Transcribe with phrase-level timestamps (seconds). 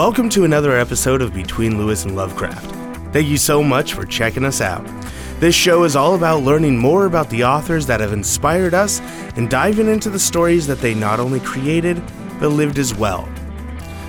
[0.00, 2.74] Welcome to another episode of Between Lewis and Lovecraft.
[3.12, 4.82] Thank you so much for checking us out.
[5.40, 9.00] This show is all about learning more about the authors that have inspired us
[9.36, 12.02] and diving into the stories that they not only created,
[12.38, 13.28] but lived as well.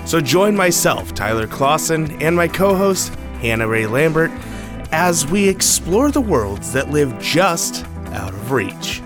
[0.05, 4.31] So join myself, Tyler Clausen, and my co host, Hannah Ray Lambert,
[4.94, 9.01] as we explore the worlds that live just out of reach.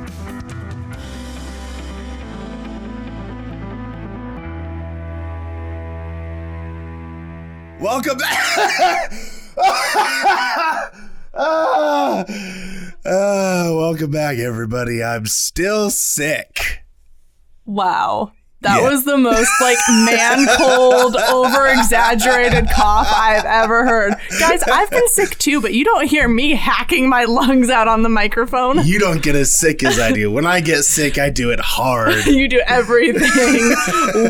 [14.25, 15.03] Back, everybody.
[15.03, 16.84] I'm still sick.
[17.63, 18.31] Wow.
[18.61, 18.89] That Yeah.
[18.89, 24.15] was the most like man cold, over exaggerated cough I've ever heard.
[24.39, 28.01] Guys, I've been sick too, but you don't hear me hacking my lungs out on
[28.01, 28.84] the microphone.
[28.84, 30.31] You don't get as sick as I do.
[30.35, 32.26] When I get sick, I do it hard.
[32.26, 33.20] You do everything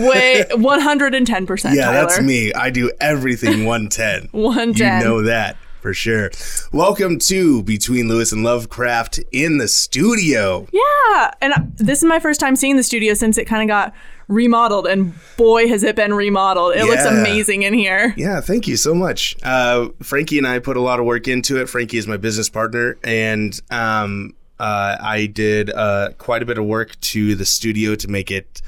[0.09, 1.73] way 110%.
[1.73, 1.93] Yeah, Tyler.
[1.93, 2.51] that's me.
[2.53, 4.27] I do everything 110.
[4.33, 4.99] 110.
[5.01, 5.55] You know that
[5.86, 6.31] for sure.
[6.72, 10.66] Welcome to Between Lewis and Lovecraft in the studio.
[10.72, 13.94] Yeah, and this is my first time seeing the studio since it kind of got
[14.28, 16.75] remodeled, and boy, has it been remodeled.
[16.75, 18.16] It looks amazing in here.
[18.17, 19.36] Yeah, thank you so much.
[19.44, 21.69] Uh, Frankie and I put a lot of work into it.
[21.69, 26.66] Frankie is my business partner, and um, uh, I did uh, quite a bit of
[26.66, 28.59] work to the studio to make it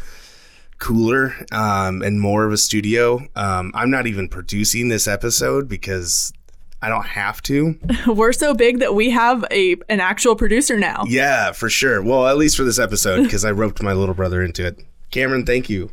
[0.78, 3.28] cooler um, and more of a studio.
[3.36, 6.32] Um, I'm not even producing this episode because
[6.82, 7.78] I don't have to.
[8.08, 11.06] We're so big that we have a an actual producer now.
[11.08, 12.02] Yeah, for sure.
[12.04, 14.80] Well, at least for this episode because I roped my little brother into it.
[15.12, 15.92] Cameron, thank you.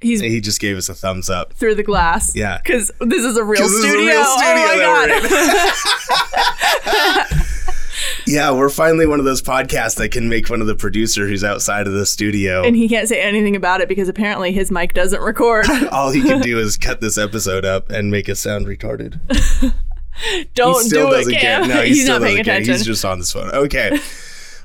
[0.00, 1.54] He's He just gave us a thumbs up.
[1.54, 2.36] through the glass.
[2.36, 2.58] Yeah.
[2.62, 5.12] Because this is a real this is a real studio oh
[6.84, 7.42] my god.
[8.26, 11.44] Yeah, we're finally one of those podcasts that can make fun of the producer who's
[11.44, 12.64] outside of the studio.
[12.64, 15.66] and he can't say anything about it because apparently his mic doesn't record.
[15.92, 19.20] All he can do is cut this episode up and make us sound retarded.
[20.54, 21.64] Don't he still do it, doesn't Cam.
[21.66, 21.74] care.
[21.76, 22.54] No, he He's still not paying doesn't care.
[22.54, 22.74] attention.
[22.74, 23.50] He's just on this phone.
[23.50, 23.98] Okay.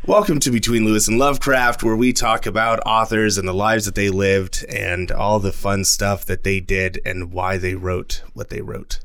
[0.08, 3.94] Welcome to Between Lewis and Lovecraft, where we talk about authors and the lives that
[3.94, 8.50] they lived and all the fun stuff that they did and why they wrote what
[8.50, 9.00] they wrote.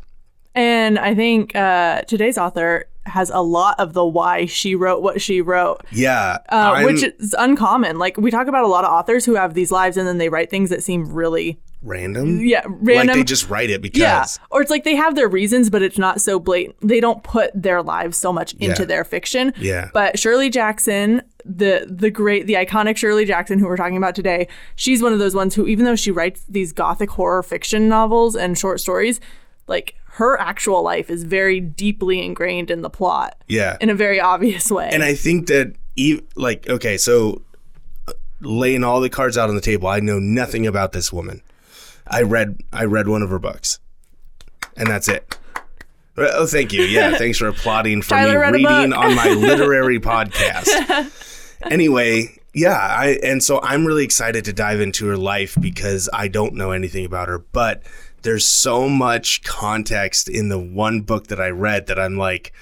[0.55, 5.21] and I think uh, today's author has a lot of the why she wrote what
[5.23, 6.39] she wrote, Yeah.
[6.49, 7.99] uh, which is uncommon.
[7.99, 10.29] Like we talk about a lot of authors who have these lives and then they
[10.29, 12.45] write things that seem really random.
[12.45, 13.17] yeah Like random.
[13.19, 14.01] they just write it because.
[14.01, 16.77] yeah, or it's like they have their reasons, but it's not so blatant.
[16.83, 18.87] They don't put their lives so much into Yeah.
[18.87, 19.53] their fiction.
[19.59, 19.91] Yeah.
[19.93, 24.49] But Shirley Jackson, the the great, the iconic Shirley Jackson, who we're talking about today,
[24.75, 28.35] she's one of those ones who, even though she writes these gothic horror fiction novels
[28.35, 29.21] and short stories,
[29.69, 33.77] like her actual life is very deeply ingrained in the plot Yeah.
[33.83, 34.89] in a very obvious way.
[34.91, 37.43] And I think that, ev like, okay, so
[38.09, 41.43] uh, laying all the cards out on the table, I know nothing about this woman.
[42.07, 43.79] I read, I read one of her books,
[44.77, 45.37] and that's it.
[46.17, 46.85] Oh, thank you.
[46.85, 51.13] Yeah, thanks for applauding for me read reading on my literary podcast.
[51.71, 56.29] Anyway, yeah, I and so I'm really excited to dive into her life because I
[56.29, 57.83] don't know anything about her, but
[58.27, 62.53] there's so much context in the one book that I read that I'm like,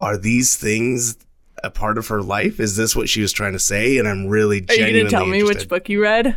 [0.00, 1.16] are these things
[1.62, 2.58] a part of her life?
[2.58, 3.98] Is this what she was trying to say?
[3.98, 6.36] And I'm really Are you going to tell me which book you read?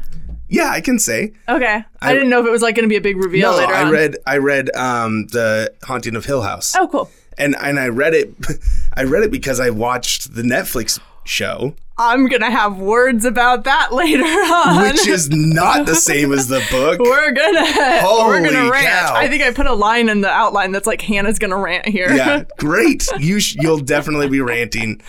[0.50, 1.32] Yeah, I can say.
[1.50, 1.66] Okay.
[1.66, 3.58] I, I- didn't know if it was like going to be a big reveal No,
[3.58, 3.92] later I on.
[3.92, 6.76] read I read um the Haunting of Hill House.
[6.78, 7.10] oh, cool.
[7.38, 8.34] And and I read it
[8.96, 13.64] I read it because I watched the Netflix show, I'm going to have words about
[13.64, 14.82] that later on.
[14.84, 17.00] which is not the same as the book.
[17.06, 18.86] We're gonna we're gonna Holy rant.
[18.88, 19.14] cow.
[19.16, 22.12] I think I put a line in the outline that's like Hannah's gonna rant here.
[22.14, 23.08] yeah, great.
[23.20, 25.02] You sh- you'll definitely be ranting,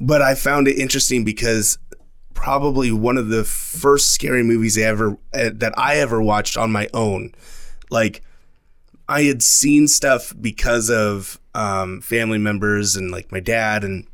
[0.00, 1.78] but I found it interesting because
[2.34, 6.72] probably one of the first scary movies I ever uh, that I ever watched on
[6.72, 7.32] my own.
[7.90, 8.22] Like
[9.08, 14.06] I had seen stuff because of um, family members and like my dad and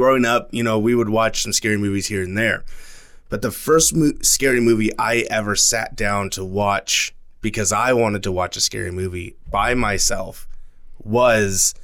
[0.00, 2.64] growing up, you know, we would watch some scary movies here and there.
[3.28, 8.22] But the first mo- scary movie I ever sat down to watch because I wanted
[8.22, 10.48] to watch a scary movie by myself
[11.04, 11.74] was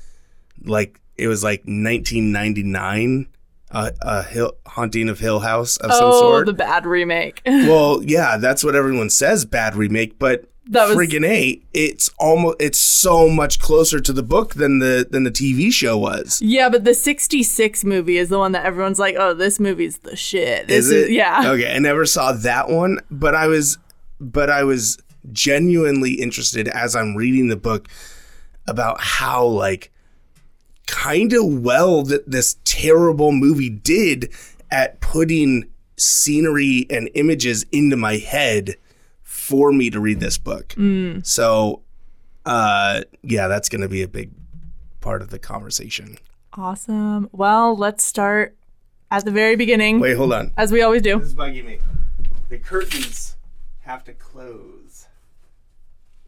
[0.64, 3.28] like it was like 1999
[3.70, 7.42] uh, a hill haunting of hill house of some oh, sort the bad remake.
[7.46, 11.64] well yeah that's what everyone says bad remake but That was- friggin' eight.
[11.72, 15.96] it's almost it's so much closer to the book than the than the tv show
[15.96, 19.98] was yeah, but the '66 movie is the one that everyone's like, "Oh, this movie's
[19.98, 21.42] the shit." This is it yeah.
[21.52, 23.78] okay i never saw that one but i was
[24.18, 24.98] but i was
[25.32, 27.88] genuinely interested as i'm reading the book
[28.68, 29.92] about how like
[30.86, 34.32] kind of well that this terrible movie did
[34.70, 38.76] at putting scenery and images into my head
[39.46, 40.74] for me to read this book.
[41.22, 41.82] So,
[42.44, 44.30] uh, yeah, that's going to be a big
[45.00, 46.18] part of the conversation.
[46.54, 47.28] Awesome.
[47.32, 48.56] Well, let's start
[49.10, 50.52] at the very beginning, Wait, hold on.
[50.56, 51.18] as we always do.
[51.20, 51.78] This is bugging me.
[52.48, 53.36] The curtains
[53.82, 54.85] have to close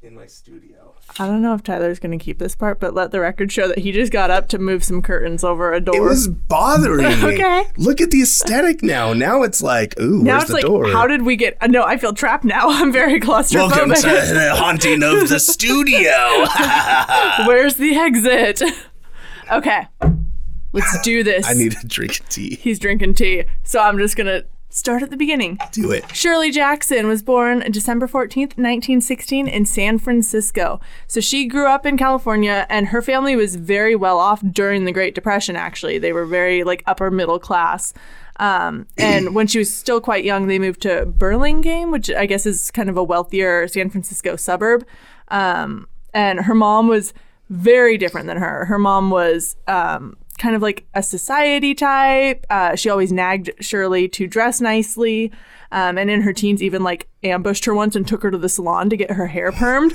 [0.02, 0.94] in my studio.
[1.18, 3.66] I don't know if Tyler's going to keep this part, but let the record show
[3.66, 5.96] that he just got up to move some curtains over a door.
[5.96, 7.34] It was bothering me.
[7.34, 7.64] Okay.
[7.76, 9.12] Look at the aesthetic now.
[9.12, 10.88] Now it's like, ooh, now where's it's the like, door?
[10.88, 11.56] how did we get?
[11.60, 12.62] Uh, no, I feel trapped now.
[12.68, 13.70] I'm very claustrophobic.
[13.70, 14.02] Welcome to
[14.34, 16.12] the haunting of the studio.
[17.46, 18.62] Where's the exit?
[19.50, 19.88] okay,
[20.72, 21.48] let's do this.
[21.48, 22.56] I need a drink of tea.
[22.60, 25.58] He's drinking tea, so I'm just gonna start at the beginning.
[25.72, 26.04] Do it.
[26.14, 30.80] Shirley Jackson was born December 14th, 1916, in San Francisco.
[31.06, 34.92] So she grew up in California, and her family was very well off during the
[34.92, 35.98] Great Depression, actually.
[35.98, 37.92] They were very, like, upper middle class.
[38.36, 42.46] Um, and when she was still quite young, they moved to Burlingame, which I guess
[42.46, 44.86] is kind of a wealthier San Francisco suburb.
[45.28, 47.12] Um, and her mom was
[47.50, 48.66] very different than her.
[48.66, 52.46] Her mom was um, kind of like a society type.
[52.48, 55.32] Uh, she always nagged Shirley to dress nicely.
[55.70, 58.48] Um, and in her teens, even like ambushed her once and took her to the
[58.48, 59.92] salon to get her hair permed.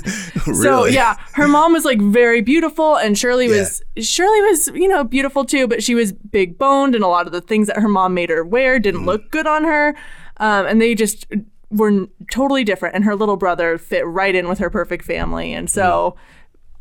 [0.62, 5.02] So yeah, her mom was like very beautiful, and Shirley was Shirley was you know
[5.02, 7.88] beautiful too, but she was big boned, and a lot of the things that her
[7.88, 9.06] mom made her wear didn't Mm.
[9.06, 9.96] look good on her,
[10.36, 11.26] um, and they just
[11.70, 12.94] were totally different.
[12.94, 16.14] And her little brother fit right in with her perfect family, and so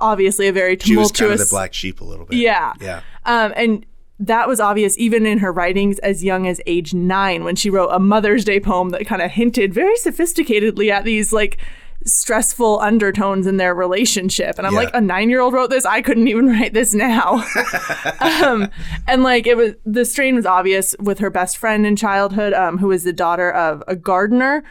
[0.03, 0.83] obviously a very Mm.
[0.85, 1.19] She was tumultuous.
[1.19, 2.38] kind of the black sheep a little bit.
[2.38, 2.73] Yeah.
[2.81, 3.01] Yeah.
[3.25, 3.85] Um, and
[4.19, 7.89] that was obvious even in her writings as young as age nine when she wrote
[7.89, 11.57] a Mother's Day poem that kind of hinted very sophisticatedly at these like
[12.05, 14.57] stressful undertones in their relationship.
[14.57, 14.79] And I'm Yeah.
[14.79, 15.85] like, a nine year old wrote this?
[15.85, 17.44] I couldn't even write this now.
[18.19, 18.69] um,
[19.07, 22.77] and like it was, the strain was obvious with her best friend in childhood, um,
[22.77, 24.63] who was the daughter of a gardener.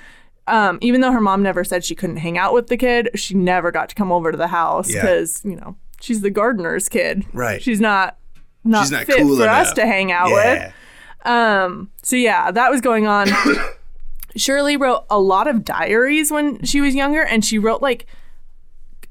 [0.49, 3.35] Um, even though her mom never said she couldn't hang out with the kid, she
[3.35, 5.03] never got to come over to the house Yeah.
[5.03, 7.25] because, you know, she's the gardener's kid.
[7.33, 7.63] Right.
[7.63, 8.19] She's not
[8.65, 10.67] not, She's not fit cool for us to hang out yeah.
[10.67, 10.75] with.
[11.27, 13.29] Um, so yeah, that was going on.
[14.37, 18.07] Shirley wrote a lot of diaries when she was younger, and she wrote like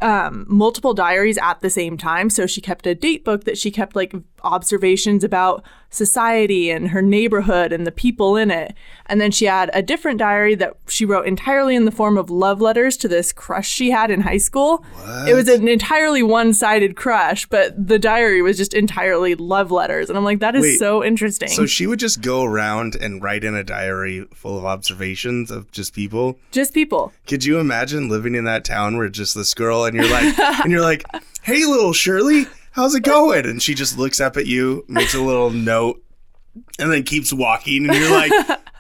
[0.02, 2.30] um, multiple diaries at the same time.
[2.30, 4.14] So she kept a date book that she kept like
[4.44, 8.74] observations about society and her neighborhood and the people in it.
[9.08, 12.30] And then she had a different diary that she wrote entirely in the form of
[12.30, 14.86] love letters to this crush she had in high school.
[15.28, 20.08] It was an entirely one sided crush, but the diary was just entirely love letters.
[20.10, 21.50] And I'm like, that is Wait, so interesting.
[21.50, 25.70] So she would just go around and write in a diary full of observations of
[25.72, 26.40] just people.
[26.52, 27.12] just people.
[27.28, 30.72] Could you imagine living in that town where just this girl and you're like and
[30.72, 31.06] you're like,
[31.42, 35.22] "Hey little Shirley, how's it going?" And she just looks up at you, makes a
[35.22, 36.04] little note,
[36.80, 38.32] and then keeps walking and you're like,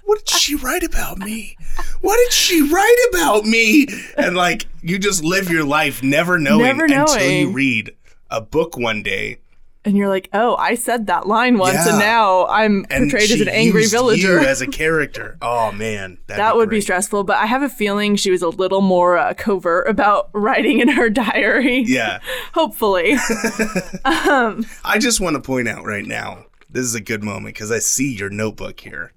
[0.03, 1.57] "What did she write about me?
[2.01, 6.63] What did she write about me?" And like you just live your life never knowing,
[6.63, 7.95] Never until you read
[8.29, 9.40] a book one day
[9.83, 11.89] And you're like, oh, I said that line once, Yeah.
[11.89, 14.39] and now I'm and portrayed as an angry villager.
[14.39, 15.37] you as a character.
[15.41, 18.81] Oh man, that would be stressful, but I have a feeling she was a little
[18.81, 21.79] more uh, covert about writing in her diary.
[21.79, 22.19] Yeah.
[22.53, 23.13] Hopefully.
[24.05, 27.79] I just want to point out right now, this is a good moment because I
[27.79, 29.13] see your notebook here.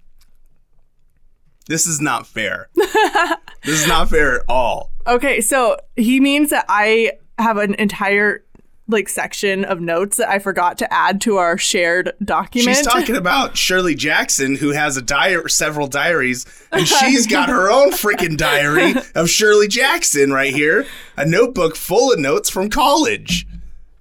[1.66, 2.68] This is not fair.
[2.74, 4.90] this is not fair at all.
[5.06, 8.43] okay, so he means that I have an entire
[8.86, 12.76] like section of notes that I forgot to add to our shared document.
[12.76, 17.70] She's talking about Shirley Jackson, who has a diary, several diaries, and she's got her
[17.70, 20.84] own freaking diary of Shirley Jackson right here,
[21.16, 23.46] a notebook full of notes from college,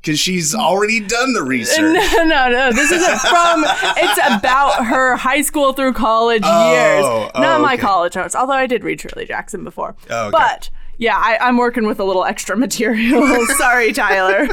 [0.02, 1.80] because she's already done the research.
[2.14, 2.72] No, no, no.
[2.74, 3.64] This isn't from.
[3.98, 7.04] It's about her high school through college Oh, years.
[7.06, 9.96] oh, Not my college notes, although I did read Shirley Jackson before.
[10.10, 10.32] Oh, okay.
[10.32, 13.46] But yeah, I, I'm working with a little extra material.
[13.58, 14.48] Sorry, Tyler.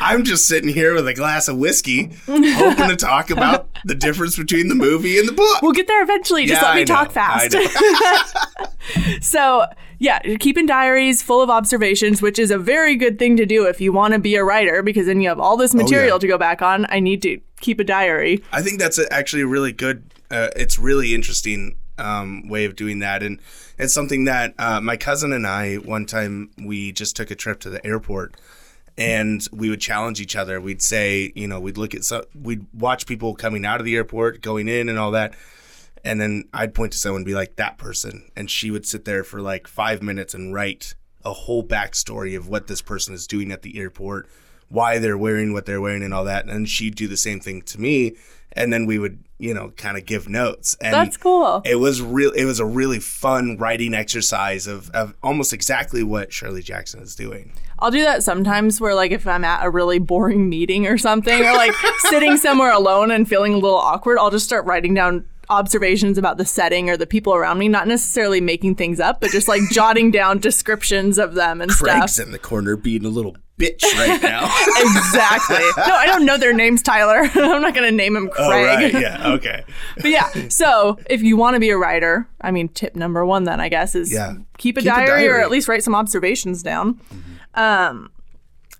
[0.00, 4.36] I'm just sitting here with a glass of whiskey, hoping to talk about the difference
[4.36, 5.62] between the movie and the book.
[5.62, 6.46] We'll get there eventually.
[6.46, 6.94] Just Yeah, let me I know.
[6.94, 9.22] talk I fast.
[9.24, 9.66] so,
[9.98, 13.80] yeah, keeping diaries full of observations, which is a very good thing to do if
[13.80, 16.18] you want to be a writer, because then you have all this material Oh, yeah.
[16.18, 16.86] to go back on.
[16.88, 18.42] I need to keep a diary.
[18.52, 20.02] I think that's a, actually a really good.
[20.30, 23.40] Uh, it's really interesting um, way of doing that, and
[23.78, 27.60] it's something that uh, my cousin and I one time we just took a trip
[27.60, 28.34] to the airport,
[28.98, 30.60] and we would challenge each other.
[30.60, 33.96] We'd say, you know, we'd look at some, we'd watch people coming out of the
[33.96, 35.34] airport, going in, and all that.
[36.04, 38.30] And then I'd point to someone and be like, that person.
[38.36, 40.94] And she would sit there for like five minutes and write
[41.24, 44.28] a whole backstory of what this person is doing at the airport,
[44.72, 46.46] why they're wearing what they're wearing and all that.
[46.46, 48.16] And she'd do the same thing to me.
[48.54, 50.76] And then we would, you know, kind of give notes.
[50.80, 51.62] And That's cool.
[51.64, 56.32] it was real it was a really fun writing exercise of, of almost exactly what
[56.32, 57.52] Shirley Jackson is doing.
[57.78, 61.42] I'll do that sometimes where like if I'm at a really boring meeting or something
[61.44, 65.24] or like sitting somewhere alone and feeling a little awkward, I'll just start writing down
[65.48, 69.30] observations about the setting or the people around me, not necessarily making things up, but
[69.30, 72.26] just like jotting down descriptions of them and Craig's stuff.
[72.26, 74.44] in the corner being a little bitch right now.
[74.80, 75.64] exactly.
[75.76, 77.18] No, I don't know their names, Tyler.
[77.34, 78.38] I'm not going to name him Craig.
[78.38, 78.92] oh, right.
[79.02, 79.32] Yeah.
[79.34, 79.64] Okay.
[79.96, 83.44] But yeah, so if you want to be a writer, I mean, tip number one
[83.44, 84.34] then I guess is Yeah.
[84.58, 85.34] keep, a, Keep a diary or.
[85.34, 85.42] Mm-hmm.
[85.44, 87.00] at least write some observations down.
[87.54, 88.10] Um,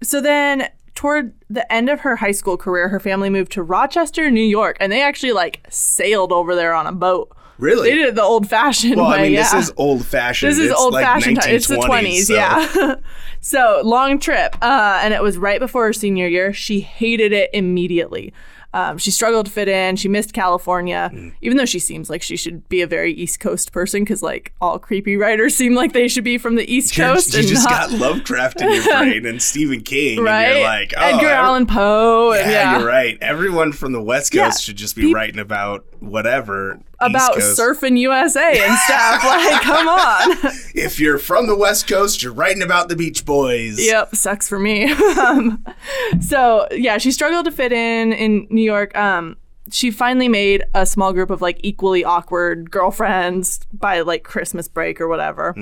[0.02, 4.30] so then toward the end of her high school career, her family moved to Rochester,
[4.30, 7.34] New York, and they actually like sailed over there on a boat.
[7.58, 7.90] Really?
[7.90, 9.18] They did it the old-fashioned Well, way.
[9.18, 9.42] I mean, yeah.
[9.52, 10.52] this is old fashioned.
[10.52, 11.38] This is old fashioned.
[11.44, 12.94] It's the 20s, so- yeah.
[13.40, 14.56] so long trip.
[14.62, 16.52] Uh, and it was right before her senior year.
[16.52, 18.32] She hated it immediately.
[18.74, 19.96] Um, she struggled to fit in.
[19.96, 21.34] She missed California, Mm.
[21.42, 24.54] even though she seems like she should be a very East Coast person because, like,
[24.62, 27.34] all creepy writers seem like they should be from the East You're- Coast.
[27.34, 30.44] you and just not, got Lovecraft in your brain and Stephen King, right?
[30.44, 32.32] and you're like, oh, Edgar Allan Poe.
[32.32, 32.78] Yeah, and yeah.
[32.78, 33.18] you're right.
[33.20, 34.50] Everyone from the West Coast Yeah.
[34.64, 36.80] should just be writing about whatever.
[37.10, 39.24] About surfing USA and stuff.
[39.24, 40.36] like, come on.
[40.74, 43.78] If you're from the West Coast, you're writing about the Beach Boys.
[43.84, 44.90] Yep, sucks for me.
[44.92, 45.64] um,
[46.20, 48.96] so yeah, she struggled to fit in in New York.
[48.96, 49.36] Um,
[49.70, 55.00] she finally made a small group of like equally awkward girlfriends by like Christmas break
[55.00, 55.54] or whatever.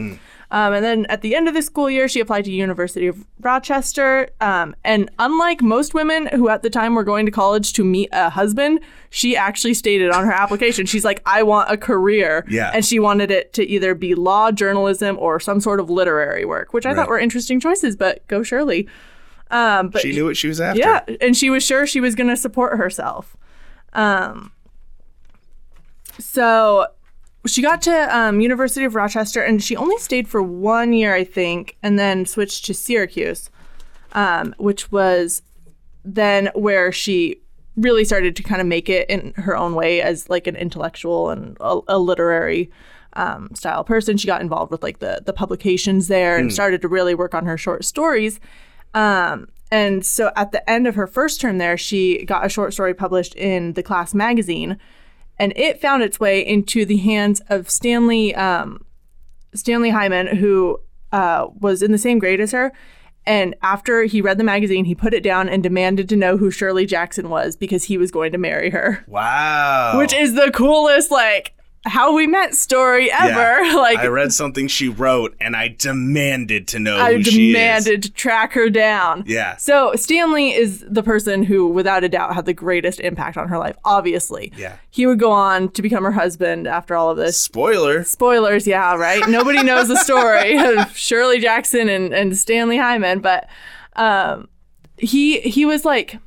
[0.53, 3.25] Um, and then at the end of the school year, she applied to University of
[3.41, 4.29] Rochester.
[4.41, 8.09] Um, and unlike most women who at the time were going to college to meet
[8.11, 8.81] a husband,
[9.11, 12.45] she actually stated on her application, she's like, I want a career.
[12.49, 12.73] Yeah.
[12.75, 16.73] And she wanted it to either be law, journalism, or some sort of literary work,
[16.73, 16.97] which I Right.
[16.97, 18.89] thought were interesting choices, but go Shirley.
[19.53, 20.79] Um, but She knew what she was after.
[20.81, 23.37] yeah, and she was sure she was going to support herself.
[23.93, 24.53] Um,
[26.19, 26.87] so
[27.47, 31.25] she got to um, University of Rochester, and she only stayed for one year, I
[31.25, 33.51] think, and then switched to Syracuse,
[34.13, 35.43] um, which was
[36.05, 37.41] then where she
[37.77, 41.31] really started to kind of make it in her own way as like an intellectual
[41.31, 42.71] and a, a literary
[43.15, 44.17] um, style person.
[44.17, 47.47] She got involved with like the the publications there and started to really work on
[47.47, 48.39] her short stories.
[48.95, 52.73] Um, and so at the end of her first term there, she got a short
[52.73, 54.79] story published in the class magazine,
[55.41, 58.85] and it found its way into the hands of Stanley um,
[59.55, 60.79] Stanley Hyman, who
[61.11, 62.73] uh, was in the same grade as her.
[63.27, 66.51] And after he read the magazine, he put it down and demanded to know who
[66.51, 69.99] Shirley Jackson was because he was going to marry her, Wow.
[69.99, 71.53] which is the coolest, like,
[71.87, 73.63] how we met story ever.
[73.63, 73.75] Yeah.
[73.77, 77.55] like, I read something she wrote, and I demanded to know I who she is.
[77.55, 79.25] demanded to track her down.
[79.27, 79.57] Yeah.
[79.57, 83.59] So Stanley is the person who, without a doubt, had the greatest impact on her
[83.59, 83.77] life.
[83.85, 84.53] Obviously.
[84.57, 84.77] Yeah.
[84.91, 87.41] He would go on to become her husband after all of this.
[87.41, 88.05] Spoiler.
[88.05, 89.27] Spoilers, yeah, right.
[89.29, 93.49] Nobody knows the story of Shirley Jackson and, and Stanley Hyman, but
[93.97, 94.49] um,
[94.99, 96.19] he he was like.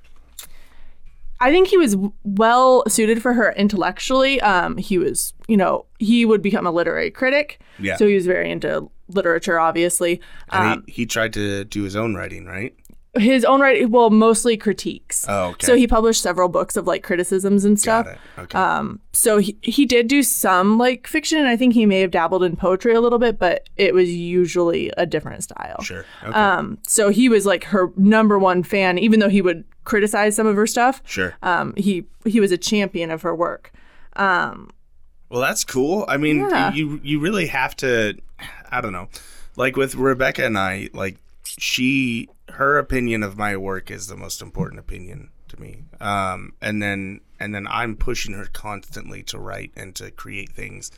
[1.43, 4.39] I think he was well suited for her intellectually.
[4.41, 7.59] Um, he was, you know, he would become a literary critic.
[7.79, 7.97] Yeah.
[7.97, 10.21] So he was very into literature, obviously.
[10.49, 12.73] Um, And he, he tried to do his own writing, right?
[13.15, 15.23] his own writing, well, mostly critiques.
[15.29, 15.67] Oh, okay.
[15.67, 18.07] So he published several books of like criticisms and stuff.
[18.39, 18.57] Okay.
[18.57, 22.09] Um, so he, he did do some like fiction, and I think he may have
[22.09, 25.79] dabbled in poetry a little bit, but it was usually a different style.
[25.83, 26.05] sure.
[26.23, 26.33] Okay.
[26.33, 30.47] Um, so he was like her number one fan, even though he would criticize some
[30.47, 31.01] of her stuff.
[31.05, 31.35] sure.
[31.41, 33.71] Um, he he was a champion of her work.
[34.15, 34.71] Um,
[35.29, 36.05] Well, that's cool.
[36.07, 36.71] I mean, Yeah.
[36.73, 38.15] you you really have to.
[38.71, 39.09] I don't know.
[39.55, 44.41] Like with Rebecca and I, like she, her opinion of my work is the most
[44.41, 45.83] important opinion to me.
[45.99, 50.91] Um, and then and then I'm pushing her constantly to write and to create things.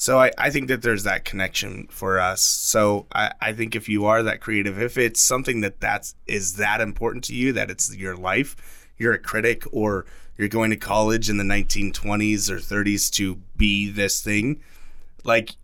[0.00, 2.40] So I, I think that there's that connection for us.
[2.40, 6.54] So I, I think if you are that creative, if it's something that that's is
[6.54, 10.76] that important to you, that it's your life, you're a critic or you're going to
[10.76, 14.62] college in the 1920s or 30s to be this thing,
[15.24, 15.56] like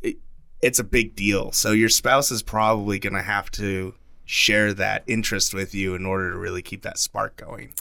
[0.00, 0.16] it,
[0.62, 1.52] it's a big deal.
[1.52, 6.06] So your spouse is probably going to have to share that interest with you in
[6.06, 7.74] order to really keep that spark going.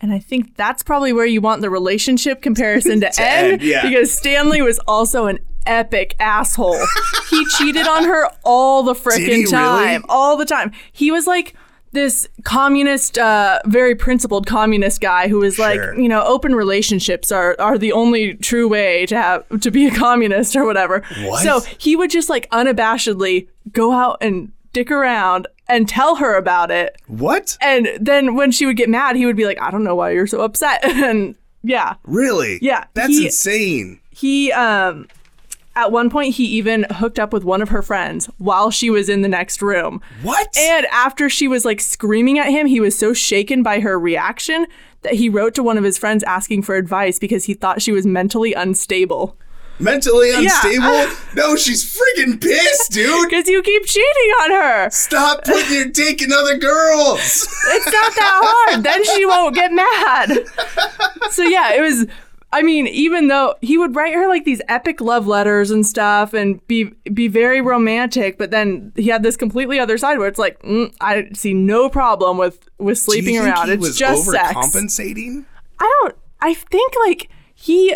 [0.00, 3.62] And I think that's probably where you want the relationship comparison to, To end, end,
[3.62, 3.82] yeah.
[3.82, 6.78] because Stanley was also an epic asshole.
[7.30, 9.50] he cheated on her all the he frickin' really?
[9.50, 10.72] time, all the time.
[10.92, 11.54] He was like
[11.92, 17.56] this communist, uh, very principled communist guy who was like, you know, open relationships are
[17.58, 21.02] are the only true way to have to be a communist or whatever.
[21.22, 21.42] What?
[21.42, 26.70] So he would just like unabashedly go out and stick around and tell her about
[26.70, 26.96] it.
[27.08, 27.56] What?
[27.60, 30.12] And then when she would get mad, he would be like, I don't know why
[30.12, 30.84] you're so upset.
[30.84, 31.94] and yeah.
[32.04, 32.58] Really?
[32.62, 34.00] Yeah, That's he- insane.
[34.10, 35.08] He um
[35.74, 39.08] at one point he even hooked up with one of her friends while she was
[39.08, 40.00] in the next room.
[40.22, 40.56] What?
[40.56, 44.66] And after she was like screaming at him, he was so shaken by her reaction
[45.02, 47.92] that he wrote to one of his friends asking for advice because he thought she
[47.92, 49.36] was mentally unstable.
[49.80, 50.84] Mentally unstable?
[50.84, 53.28] I- no, she's freaking pissed, dude.
[53.28, 54.90] Because you keep cheating on her.
[54.90, 57.46] Stop putting your dick in other girls.
[57.70, 58.40] It's not that
[58.72, 58.82] hard.
[58.84, 60.44] then she won't get mad.
[61.30, 62.06] So yeah, it was.
[62.50, 66.32] I mean, even though he would write her like these epic love letters and stuff,
[66.32, 70.38] and be be very romantic, but then he had this completely other side where it's
[70.38, 73.68] like, mm, I see no problem with with sleeping around.
[73.70, 74.54] It's was just sex.
[74.54, 75.44] overcompensating?
[75.78, 76.16] I don't.
[76.40, 77.94] I think like he.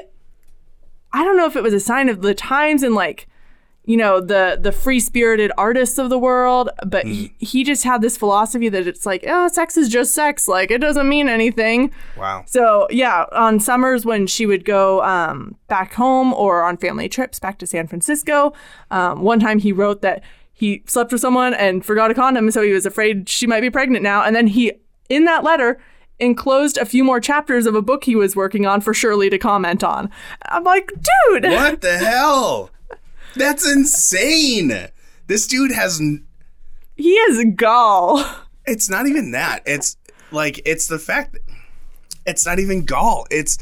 [1.13, 3.27] I don't know if it was a sign of the times and like,
[3.85, 8.01] you know, the the free spirited artists of the world, but he, he just had
[8.01, 10.47] this philosophy that it's like, oh, sex is just sex.
[10.47, 11.93] Like it doesn't mean anything.
[12.17, 12.45] Wow.
[12.47, 17.41] So yeah, on summers when she would go um, back home or on family trips
[17.41, 18.53] back to San Francisco,
[18.93, 22.63] um, one time he wrote that he slept with someone and forgot a condom, so
[22.63, 24.23] he was afraid she might be pregnant now.
[24.23, 24.73] And then he,
[25.09, 25.81] in that letter,
[26.23, 29.39] enclosed a few more chapters of a book he was working on for Shirley to
[29.39, 30.11] comment on.
[30.47, 32.71] I'm like, dude, What the hell?
[33.35, 34.89] That's insane.
[35.27, 36.01] This dude has.
[36.01, 36.25] n-
[36.95, 38.25] he is gall.
[38.65, 39.63] It's not even that.
[39.67, 39.97] It's
[40.31, 41.43] like, it's the fact that
[42.27, 43.27] it's not even gall.
[43.31, 43.59] It's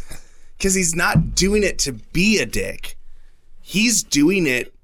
[0.59, 2.99] because he's not doing it to be a dick.
[3.63, 4.75] He's doing it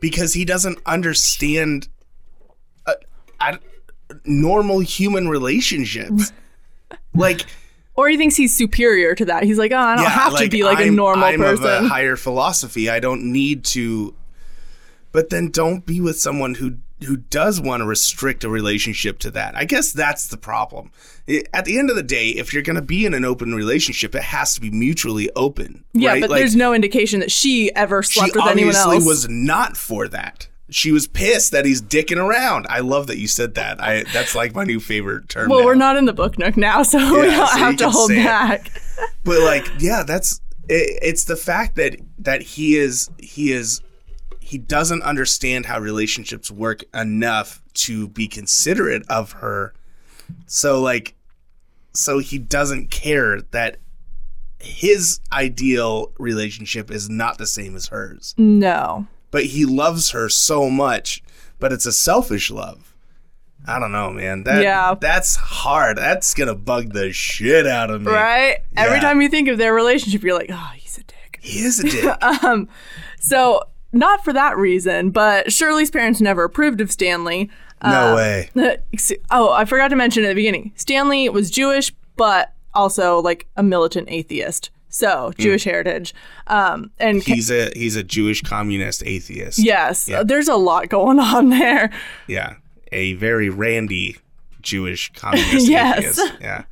[0.00, 1.88] because he doesn't understand
[2.86, 2.94] uh,
[3.40, 3.56] uh,
[4.24, 6.32] normal human relationships.
[7.14, 7.46] Like,
[7.94, 9.42] Or he thinks he's superior to that.
[9.44, 11.64] He's like, oh, I don't yeah, have to be like a I'm- normal I'm person.
[11.66, 12.88] of a higher philosophy.
[12.88, 14.14] I don't need to.
[15.12, 19.30] But then don't be with someone who who does want to restrict a relationship to
[19.32, 19.56] that.
[19.56, 20.92] I guess that's the problem.
[21.52, 24.14] At the end of the day, if you're going to be in an open relationship,
[24.14, 25.82] it has to be mutually open.
[25.94, 26.20] yeah, right?
[26.20, 29.04] but Like, there's no indication that she ever she slept with anyone obviously else.
[29.06, 30.46] was not for that.
[30.72, 32.66] She was pissed that he's dicking around.
[32.68, 33.80] I love that you said that.
[33.80, 35.48] I that's like my new favorite term.
[35.50, 35.64] well, now.
[35.66, 38.24] we're not in the book nook now, so we don't so have to hold it.
[38.24, 38.70] back.
[39.24, 43.80] but like yeah that's it, it's the fact that that he is he is
[44.40, 49.72] he doesn't understand how relationships work enough to be considerate of her
[50.46, 51.14] so like
[51.94, 53.76] so he doesn't care that
[54.60, 59.06] his ideal relationship is not the same as hers No.
[59.32, 61.22] But he loves her so much
[61.58, 62.92] but it's a selfish love
[63.66, 64.42] I don't know, man.
[64.44, 64.94] That Yeah.
[65.00, 65.96] that's hard.
[65.98, 68.10] That's gonna bug the shit out of me.
[68.10, 68.58] Right?
[68.76, 71.38] Every time you think of their relationship, you're like, oh, he's a dick.
[71.40, 72.24] He is a dick.
[72.44, 72.68] um,
[73.20, 77.50] So, not for that reason, but Shirley's parents never approved of Stanley.
[77.84, 78.50] No way.
[79.30, 83.62] oh, I forgot to mention at the beginning Stanley was Jewish, but also like a
[83.62, 84.70] militant atheist.
[84.94, 86.14] So, Jewish heritage.
[86.48, 89.58] Um, and He's a he's a Jewish communist atheist.
[89.58, 90.22] yes, Yeah.
[90.22, 91.90] there's a lot going on there.
[92.28, 92.56] Yeah.
[92.92, 94.18] A very randy
[94.60, 96.18] Jewish communist Yes.
[96.18, 96.34] atheist.
[96.42, 96.64] Yeah.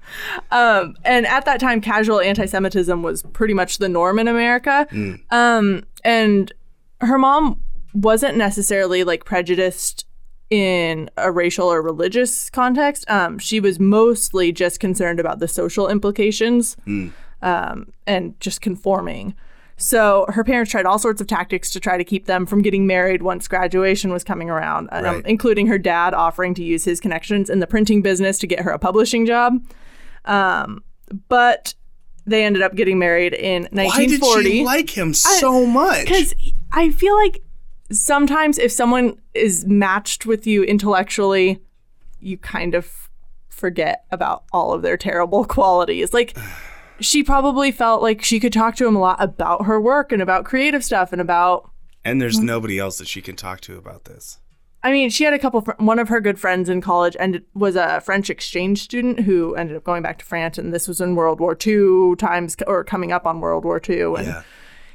[0.50, 5.20] Um, and at that time casual anti-semitism was pretty much the norm in america Mm.
[5.32, 6.52] um, and
[7.00, 7.60] her mom
[7.94, 10.04] wasn't necessarily like prejudiced
[10.50, 15.88] in a racial or religious context um, she was mostly just concerned about the social
[15.88, 17.12] implications Mm.
[17.42, 19.34] Um, and just conforming
[19.82, 22.86] so her parents tried all sorts of tactics to try to keep them from getting
[22.86, 25.22] married once graduation was coming around, um, Right.
[25.24, 28.70] including her dad offering to use his connections in the printing business to get her
[28.72, 29.54] a publishing job.
[30.26, 30.84] Um,
[31.30, 31.72] but
[32.26, 33.72] they ended up getting married in 1940.
[33.72, 34.50] Why did 1940.
[34.50, 36.04] she like him so much?
[36.04, 36.34] Because
[36.72, 37.42] I feel like
[37.90, 41.58] sometimes if someone is matched with you intellectually,
[42.20, 43.08] you kind of
[43.48, 46.12] forget about all of their terrible qualities.
[46.12, 46.36] Like,
[47.00, 50.22] she probably felt like she could talk to him a lot about her work and
[50.22, 51.70] about creative stuff and about.
[52.04, 54.38] And there's nobody else that she can talk to about this.
[54.82, 55.60] I mean, she had a couple.
[55.60, 59.54] Fr- one of her good friends in college and was a French exchange student who
[59.54, 62.82] ended up going back to France, and this was in World War II times or
[62.84, 64.14] coming up on World War II.
[64.16, 64.42] And Yeah.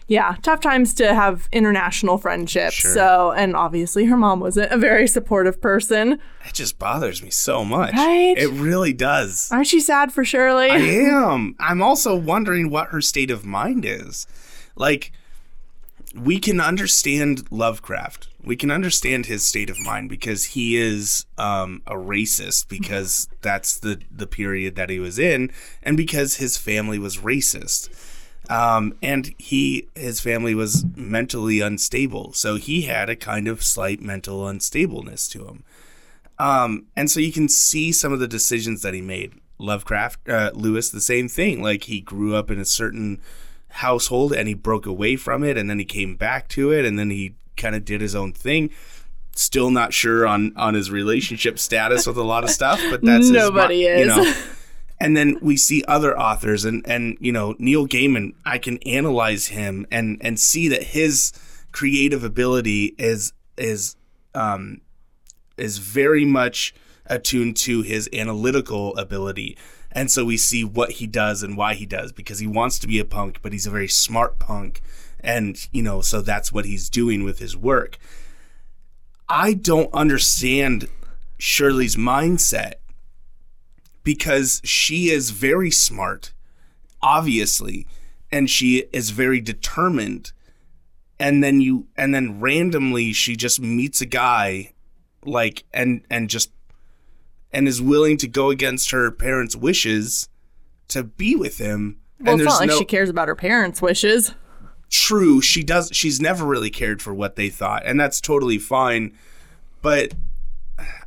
[0.08, 2.76] Yeah, tough times to have international friendships.
[2.76, 2.94] Sure.
[2.94, 6.20] So, and obviously her mom wasn't a very supportive person.
[6.46, 7.94] It just bothers me so much.
[7.94, 8.36] Right?
[8.38, 9.50] It really does.
[9.52, 10.70] Aren't you sad for Shirley?
[10.70, 11.56] I am.
[11.60, 14.28] I'm also wondering what her state of mind is.
[14.76, 15.12] Like,
[16.16, 18.30] we can understand Lovecraft.
[18.44, 23.80] We can understand his state of mind because he is um, a racist because that's
[23.80, 27.90] the the period that he was in, and because his family was racist.
[28.50, 34.02] Um, and he his family was mentally unstable, so he had a kind of slight
[34.02, 35.64] mental unstableness to him.
[36.38, 39.34] Um, and so you can see some of the decisions that he made.
[39.58, 41.62] Lovecraft, uh, Lewis, the same thing.
[41.64, 43.22] Like he grew up in a certain
[43.70, 47.00] household and he broke away from it, and then he came back to it, and
[47.00, 48.70] then he kind of did his own thing.
[49.34, 53.28] Still not sure on on his relationship status with a lot of stuff, but that's
[53.28, 54.08] his Nobody You is.
[54.08, 54.34] know.
[55.00, 58.34] and then we see other authors, and and you know Neil Gaiman.
[58.46, 61.34] I can analyze him and and see that his
[61.72, 63.96] creative ability is is
[64.34, 64.82] um
[65.58, 66.74] is very much
[67.08, 69.58] attuned to his analytical ability.
[69.92, 72.88] And so we see what he does and why he does because he wants to
[72.88, 74.82] be a punk, but he's a very smart punk.
[75.22, 77.98] And, you know, so that's what he's doing with his work.
[79.30, 80.90] I don't understand
[81.38, 82.76] Shirley's mindset
[84.06, 86.32] because she is very smart,
[87.02, 87.86] obviously,
[88.32, 90.32] and she is very determined.
[91.20, 94.72] And then you, and then randomly she just meets a guy
[95.26, 96.52] like and and just
[97.52, 100.30] and is willing to go against her parents' wishes
[100.90, 101.98] to be with him.
[102.20, 104.34] Well, and it's not like no she cares about her parents' wishes.
[104.90, 109.18] true, she does she's never really cared for what they thought, and that's totally fine.
[109.82, 110.14] But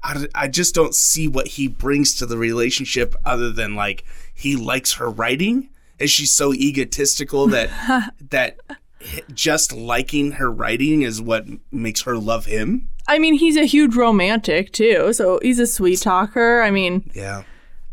[0.03, 4.05] I, I just don't see what he brings to the relationship other than like
[4.35, 5.69] he likes her writing.
[5.99, 7.71] Is she so egotistical that
[8.31, 8.59] that
[9.35, 12.89] just liking her writing is what makes her love him?
[13.07, 16.61] I mean, he's a huge romantic too, so he's a sweet talker.
[16.63, 17.43] I mean, Yeah.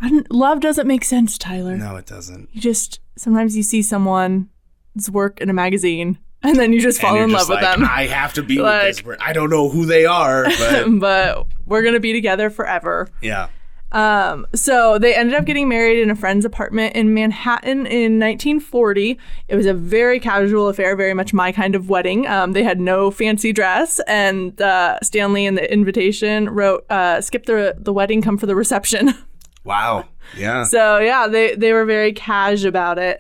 [0.02, 1.78] I love doesn't make sense, Tyler.
[1.78, 2.50] No, it doesn't.
[2.52, 7.16] You just sometimes you see someone's work in a magazine, and then you just fall
[7.16, 7.84] in love just with them.
[7.84, 9.02] I have to be Like- with this.
[9.02, 9.22] person.
[9.26, 13.08] I don't know who they are, but but we're gonna be together forever.
[13.22, 13.48] yeah.
[13.92, 19.18] Um, so they ended up getting married in a friend's apartment in Manhattan in 1940.
[19.48, 22.28] It was a very casual affair, very much my kind of wedding.
[22.28, 27.46] Um, they had no fancy dress, and uh, Stanley in the invitation wrote, uh, "Skip
[27.46, 29.14] the the wedding, come for the reception."
[29.64, 30.06] Wow.
[30.38, 30.64] Yeah.
[30.64, 33.20] so yeah, they they were very cash about it.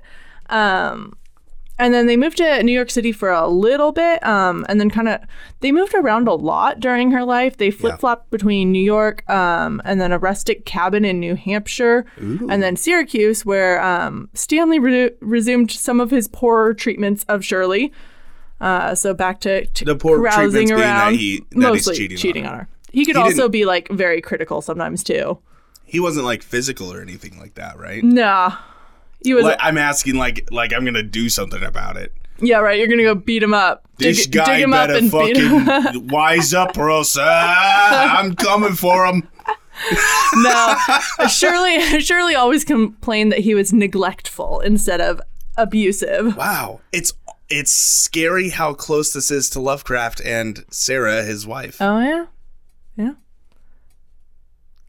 [0.49, 1.17] Um,
[1.77, 4.89] and then they moved to New York City for a little bit, um, and then
[4.89, 5.19] kind of
[5.59, 7.57] they moved around a lot during her life.
[7.57, 12.05] They flip flopped between New York, um, and then a rustic cabin in New Hampshire,
[12.17, 17.91] and then Syracuse, where um, Stanley re- resumed some of his poorer treatments of Shirley.
[18.61, 22.45] Uh, so back to, to The poor treatments being that he- that he's mostly cheating
[22.45, 22.59] on her.
[22.59, 22.69] on her.
[22.93, 25.39] He could He also be like very critical sometimes too.
[25.83, 28.01] He wasn't like physical or anything like that, right?
[28.01, 28.55] Nah,
[29.33, 29.43] was.
[29.45, 32.13] Like, I'm asking like like I'm gonna do something about it.
[32.39, 32.77] Yeah, right.
[32.77, 33.87] You're gonna go beat him up.
[33.97, 35.65] This dig, guy dig him up better and beat him.
[35.65, 39.27] fucking wise up, or else I'm coming for him.
[40.35, 40.75] no,
[41.29, 41.99] Shirley.
[42.01, 45.21] Shirley always complained that he was neglectful instead of
[45.57, 46.35] abusive.
[46.37, 47.13] Wow, it's
[47.49, 52.25] it's scary how close this is to Lovecraft and Sarah, his wife, Oh yeah,
[52.95, 53.13] yeah,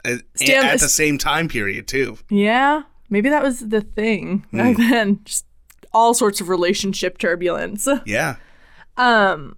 [0.05, 2.17] at, at the same time period too.
[2.29, 2.83] yeah.
[3.09, 5.19] Maybe that was the thing back then.
[5.23, 5.45] Just
[5.93, 7.87] all sorts of relationship turbulence.
[8.05, 8.35] Yeah,
[8.97, 9.55] Um,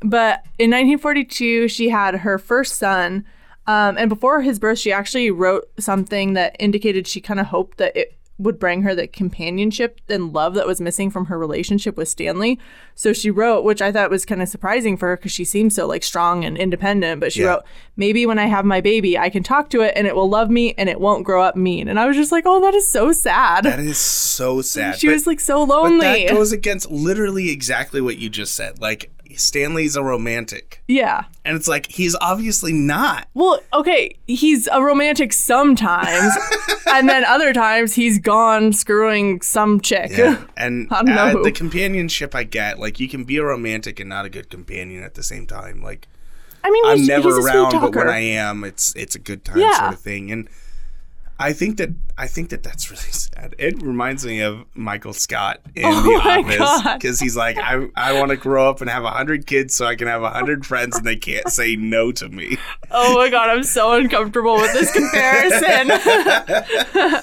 [0.00, 3.24] but in 1942, she had her first son.
[3.66, 7.78] Um, and before his birth, she actually wrote something that indicated she kind of hoped
[7.78, 11.96] that it would bring her the companionship and love that was missing from her relationship
[11.96, 12.58] with Stanley.
[12.94, 15.74] So she wrote, which I thought was kind of surprising for her because she seems
[15.74, 17.20] so like strong and independent.
[17.20, 17.48] But she Yeah.
[17.48, 17.62] wrote,
[17.96, 20.50] maybe when I have my baby, I can talk to it and it will love
[20.50, 21.88] me and it won't grow up mean.
[21.88, 23.64] And I was just like, oh, that is so sad.
[23.64, 24.98] that is so sad.
[24.98, 26.26] she But- was like so But lonely.
[26.26, 28.80] that goes against literally exactly what you just said.
[28.80, 31.24] Like Stanley's a romantic, yeah.
[31.44, 33.28] and it's like he's obviously not.
[33.34, 36.32] Well, okay, he's a romantic sometimes,
[36.86, 40.10] and then other times he's gone screwing some chick.
[40.12, 40.42] Yeah.
[40.56, 44.00] And I don't know uh, the companionship I get, like you can be a romantic
[44.00, 45.82] and not a good companion at the same time.
[45.82, 46.08] Like
[46.64, 49.14] I mean, I'm he's, never he's a sweet around, but when I am, it's it's
[49.14, 49.78] a good time Yeah.
[49.78, 50.30] sort of thing.
[50.30, 50.48] And
[51.38, 53.54] I think that I think that that's really sad.
[53.58, 58.12] It reminds me of Michael Scott in Oh The Office because he's like, I I
[58.18, 60.64] want to grow up and have a hundred kids so I can have a hundred
[60.64, 62.58] friends and they can't say no to me.
[62.90, 65.90] oh my god, I'm so uncomfortable with this comparison.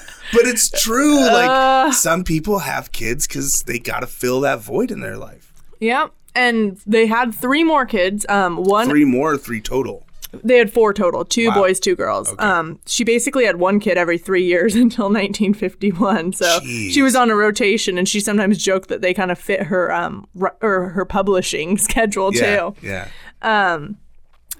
[0.32, 1.18] But it's true.
[1.26, 1.90] Like Uh.
[1.92, 5.52] some people have kids because they got to fill that void in their life.
[5.80, 8.24] yeah, and they had three more kids.
[8.28, 10.06] Um, one Three more, three total.
[10.44, 11.54] They had four total: two Wow.
[11.54, 12.34] boys, two girls.
[12.38, 16.32] Um, she basically had one kid every three years until 1951.
[16.34, 16.90] So Jeez.
[16.92, 19.92] she was on a rotation, and she sometimes joked that they kind of fit her
[19.92, 22.74] um ru- or her publishing schedule Yeah, too.
[22.82, 23.08] yeah.
[23.42, 23.96] Um,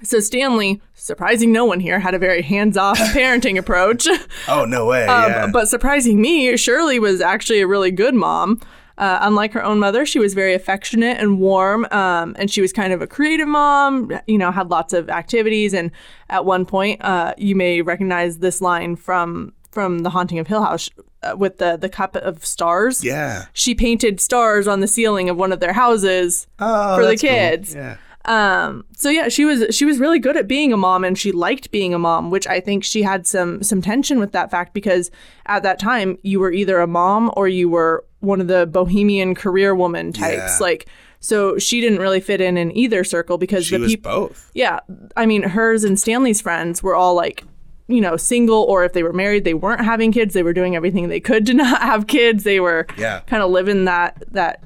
[0.03, 4.07] so Stanley, surprising no one here, had a very hands-off parenting approach.
[4.47, 5.05] Oh no way!
[5.05, 5.47] Um, yeah.
[5.53, 8.59] But surprising me, Shirley was actually a really good mom.
[8.97, 12.71] Uh, unlike her own mother, she was very affectionate and warm, um, and she was
[12.73, 14.11] kind of a creative mom.
[14.27, 15.91] You know, had lots of activities, and
[16.29, 20.63] at one point, uh, you may recognize this line from from The Haunting of Hill
[20.63, 20.89] House
[21.23, 23.03] uh, with the the cup of stars.
[23.03, 23.45] Yeah.
[23.53, 27.21] She painted stars on the ceiling of one of their houses Oh, for the that's
[27.21, 27.29] cool.
[27.29, 27.73] kids.
[27.75, 27.97] Yeah.
[28.25, 31.31] Um, so yeah, she was she was really good at being a mom and she
[31.31, 34.73] liked being a mom, which I think she had some some tension with that fact
[34.75, 35.09] because
[35.47, 39.35] at that time you were either a mom or you were one of the bohemian
[39.35, 40.37] career woman types.
[40.37, 40.57] Yeah.
[40.61, 40.87] Like
[41.19, 44.49] so she didn't really fit in in either circle because She the people both.
[44.55, 44.79] yeah,
[45.15, 47.43] I mean hers and Stanley's friends were all like
[47.87, 50.75] you know single or if they were married they weren't having kids they were doing
[50.75, 53.19] everything they could to not have kids they were Yeah.
[53.27, 54.63] kind of living that that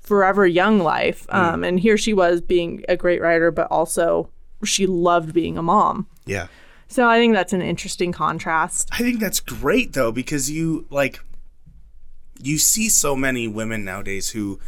[0.00, 1.34] forever young life Mm.
[1.54, 4.28] um, and here she was being a great writer but also
[4.64, 6.46] she loved being a mom Yeah.
[6.86, 11.20] so i think that's an interesting contrast I think that's great though because you like
[12.42, 14.58] you see so many women nowadays who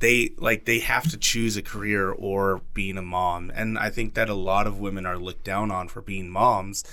[0.00, 4.14] they like they have to choose a career or being a mom and I think
[4.14, 6.84] that a lot of women are looked down on for being moms.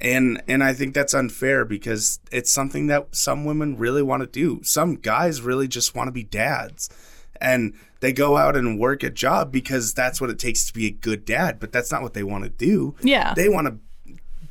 [0.00, 4.26] And and I think that's unfair because it's something that some women really want to
[4.26, 4.60] do.
[4.64, 6.90] Some guys really just want to be dads.
[7.40, 10.86] And they go out and work a job because that's what it takes to be
[10.86, 13.78] a good dad, but that's not what they want to do yeah they want to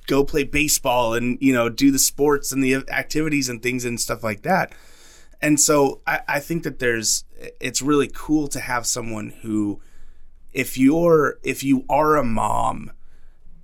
[0.08, 4.00] go play baseball and you know do the sports and the activities and things and
[4.00, 4.74] stuff like that
[5.44, 7.26] and so I, I think that there's
[7.60, 9.82] it's really cool to have someone who
[10.54, 12.92] if you're if you are a mom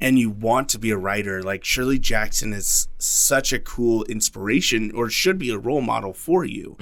[0.02, 4.92] and you want to be a writer like shirley jackson is such a cool inspiration
[4.92, 6.76] or should be a role model for you.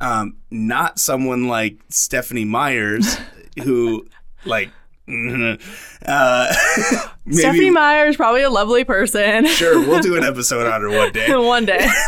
[0.00, 3.18] Um, not someone like stephanie myers
[3.64, 4.06] who
[4.44, 4.70] like
[5.08, 6.54] uh,
[7.24, 9.46] maybe stephanie meyer is probably a lovely person.
[9.46, 11.34] Sure we'll do an episode on her one day.
[11.34, 11.88] One day.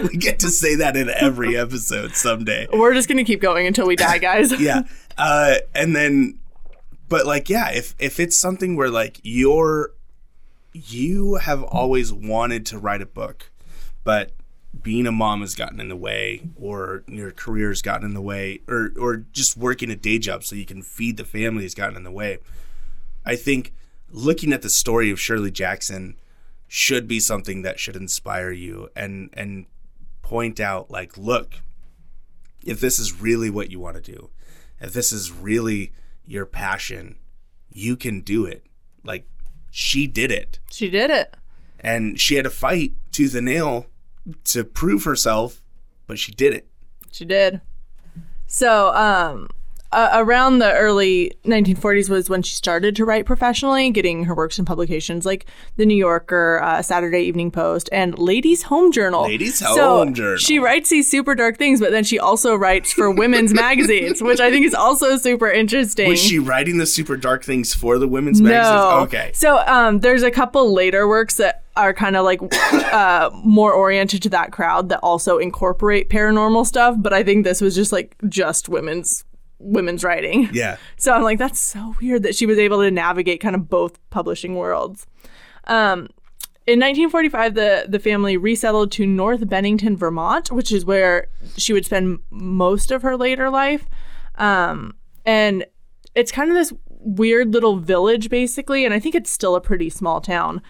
[0.00, 2.66] We get to say that in every episode someday.
[2.72, 4.58] We're just gonna keep going until we die guys.
[4.58, 4.82] Yeah
[5.20, 6.38] uh and then
[7.08, 9.90] but like yeah if if it's something where like you're
[10.72, 13.50] you have always wanted to write a book
[14.02, 14.32] but
[14.82, 18.20] being a mom has gotten in the way or your career has gotten in the
[18.20, 21.74] way or or just working a day job so you can feed the family has
[21.74, 22.38] gotten in the way.
[23.24, 23.72] I think
[24.10, 26.16] looking at the story of shirley jackson
[26.66, 29.66] should be something that should inspire you and and
[30.22, 31.60] point out like look
[32.64, 34.30] if this is really what you want to do
[34.80, 35.92] if this is really
[36.24, 37.16] your passion
[37.72, 38.66] you can do it.
[39.04, 39.26] Like
[39.70, 40.58] she did it.
[40.70, 41.36] She did it.
[41.78, 43.86] And she had to fight tooth and nail
[44.44, 45.62] to prove herself
[46.06, 46.66] but she did it
[47.12, 47.60] She did.
[48.46, 49.48] So, um,
[49.92, 54.58] uh, around the early 1940s was when she started to write professionally, getting her works
[54.58, 59.22] in publications like The New Yorker, uh, Saturday Evening Post, and Ladies Home Journal.
[59.22, 60.36] Ladies So Home Journal.
[60.38, 64.38] She writes these super dark things, but then she also writes for women's magazines, which
[64.40, 66.08] I think is also super interesting.
[66.08, 69.00] was she writing the super dark things for the women's magazines No.
[69.00, 72.40] okay So um, there's a couple later works that are kind of like
[72.92, 76.94] uh, more oriented to that crowd that also incorporate paranormal stuff.
[76.98, 79.24] But I think this was just like just women's
[79.60, 80.48] women's writing.
[80.52, 83.68] yeah So I'm like, that's so weird that she was able to navigate kind of
[83.68, 85.06] both publishing worlds.
[85.66, 86.08] Um,
[86.66, 91.84] in 1945, the, the family resettled to North Bennington, Vermont, which is where she would
[91.84, 93.86] spend most of her later life.
[94.36, 94.94] Um,
[95.24, 95.64] and
[96.14, 99.90] it's kind of this weird little village, basically, and I think it's still a pretty
[99.90, 100.62] small town.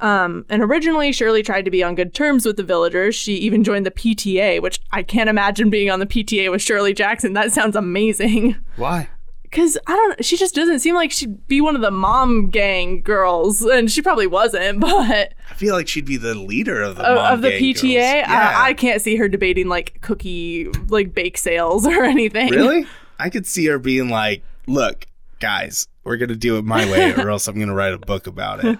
[0.00, 3.14] Um, and originally, Shirley tried to be on good terms with the villagers.
[3.14, 6.94] She even joined the PTA, which I can't imagine being on the PTA with Shirley
[6.94, 7.32] Jackson.
[7.32, 8.56] That sounds amazing.
[8.76, 9.08] why
[9.50, 10.22] Cause I don't.
[10.22, 14.02] She just doesn't seem like she'd be one of the mom gang girls, and she
[14.02, 14.80] probably wasn't.
[14.88, 18.24] But i feel like she'd be the leader of the of, of the PTA, yeah.
[18.28, 22.50] I, I can't see her debating like cookie, like bake sales or anything.
[22.50, 22.86] really
[23.18, 25.06] i could see her being like look
[25.40, 28.64] guys we're gonna do it my way or else i'm gonna write a book about
[28.64, 28.78] it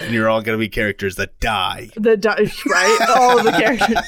[0.00, 3.98] and you're all gonna be characters that die The die, right, all the characters.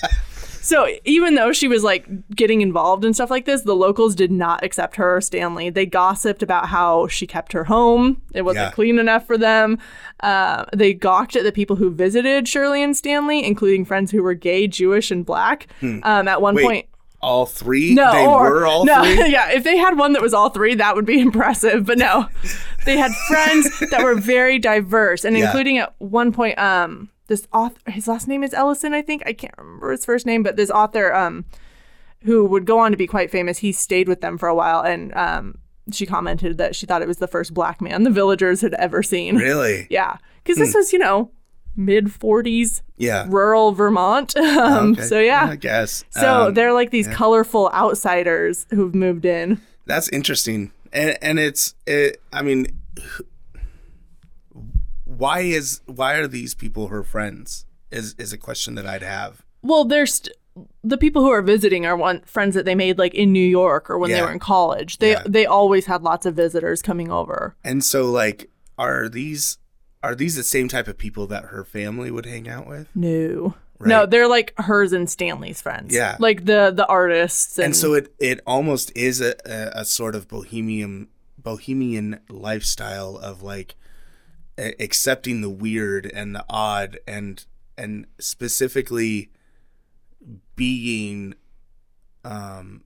[0.61, 4.31] So even though she was like getting involved in stuff like this, the locals did
[4.31, 5.71] not accept her or Stanley.
[5.71, 8.21] They gossiped about how she kept her home.
[8.35, 8.71] It wasn't Yeah.
[8.73, 9.79] clean enough for them.
[10.21, 14.35] Uh, they gawked at the people who visited Shirley and Stanley, including friends who were
[14.35, 15.68] gay, Jewish, and black.
[15.81, 16.57] Um, at one Hmm.
[16.57, 16.87] Wait, point,
[17.20, 19.50] all three no, they or, were all no, three yeah.
[19.50, 21.85] If they had one that was all three, that would be impressive.
[21.87, 22.28] But no,
[22.85, 25.46] they had friends that were very diverse, and Yeah.
[25.46, 29.22] including at one point, um, this author, his last name is Ellison, I think.
[29.26, 31.44] I can't remember his first name, but this author, um,
[32.24, 34.81] who would go on to be quite famous, he stayed with them for a while,
[34.81, 35.59] and um,
[35.92, 39.02] she commented that she thought it was the first black man the villagers had ever
[39.02, 39.37] seen.
[39.37, 41.31] really Yeah, because this was, you know,
[41.76, 43.26] mid 40s, Yeah.
[43.28, 44.35] rural Vermont.
[44.37, 45.02] Um, Okay.
[45.02, 45.48] So yeah.
[45.50, 46.04] I guess.
[46.11, 49.61] So Um, they're like these colorful outsiders who've moved in.
[49.87, 52.20] That's interesting, and and it's it.
[52.33, 52.66] I mean,
[55.04, 57.64] why is why are these people her friends?
[57.90, 59.42] Is is a question that I'd have.
[59.62, 60.37] Well, there's st-
[60.83, 63.88] the people who are visiting are one friends that they made like in New York
[63.88, 64.98] or when they were in college.
[64.98, 65.22] They Yeah.
[65.26, 67.57] they always had lots of visitors coming over.
[67.64, 69.57] And so, like, are these
[70.02, 72.88] are these the same type of people that her family would hang out with?
[72.94, 73.54] No.
[73.80, 75.94] No, they're like hers and Stanley's friends.
[75.94, 76.16] Yeah.
[76.18, 80.16] Like the the artists and, And so it it almost is a, a, a sort
[80.16, 81.08] of bohemian
[81.38, 83.76] bohemian lifestyle of like
[84.58, 89.30] a- accepting the weird and the odd and and specifically
[90.56, 91.34] being
[92.24, 92.82] um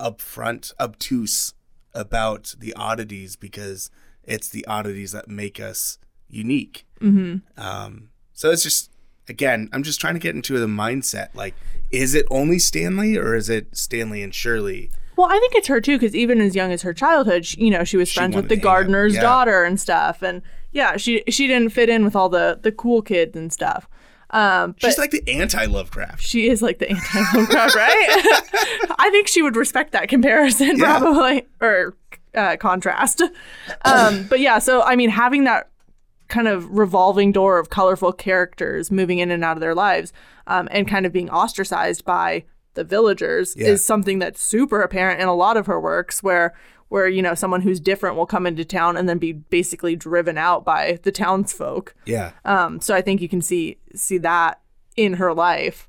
[0.00, 1.52] upfront obtuse
[1.92, 3.90] about the oddities because
[4.24, 5.98] it's the oddities that make us
[6.30, 7.42] unique Mhm.
[7.58, 8.90] um so it's just
[9.28, 11.54] again i'm just trying to get into the mindset like
[11.90, 15.82] is it only stanley or is it stanley and shirley Well, I think it's her
[15.82, 18.34] too, because even as young as her childhood, she, you know, she was She friends
[18.34, 19.20] with the to hang out, gardener's yeah.
[19.20, 20.40] daughter and stuff, and
[20.72, 23.86] yeah, she she didn't fit in with all the the cool kids and stuff.
[24.30, 28.08] Um, she's like the anti-lovecraft she is like the anti-Lovecraft, right?
[28.98, 30.98] I think she would respect that comparison Yeah.
[31.00, 31.96] probably or
[32.34, 33.20] uh, contrast.
[33.84, 35.68] Um, but yeah, so I mean, having that
[36.30, 40.12] kind of revolving door of colorful characters moving in and out of their lives,
[40.46, 43.66] um, and kind of being ostracized by the villagers Yeah.
[43.68, 46.54] is something that's super apparent in a lot of her works, where
[46.88, 50.36] where you know someone who's different will come into town and then be basically driven
[50.38, 51.94] out by the townsfolk.
[52.04, 54.60] yeah Um, so I think you can see see that
[54.96, 55.86] in her life.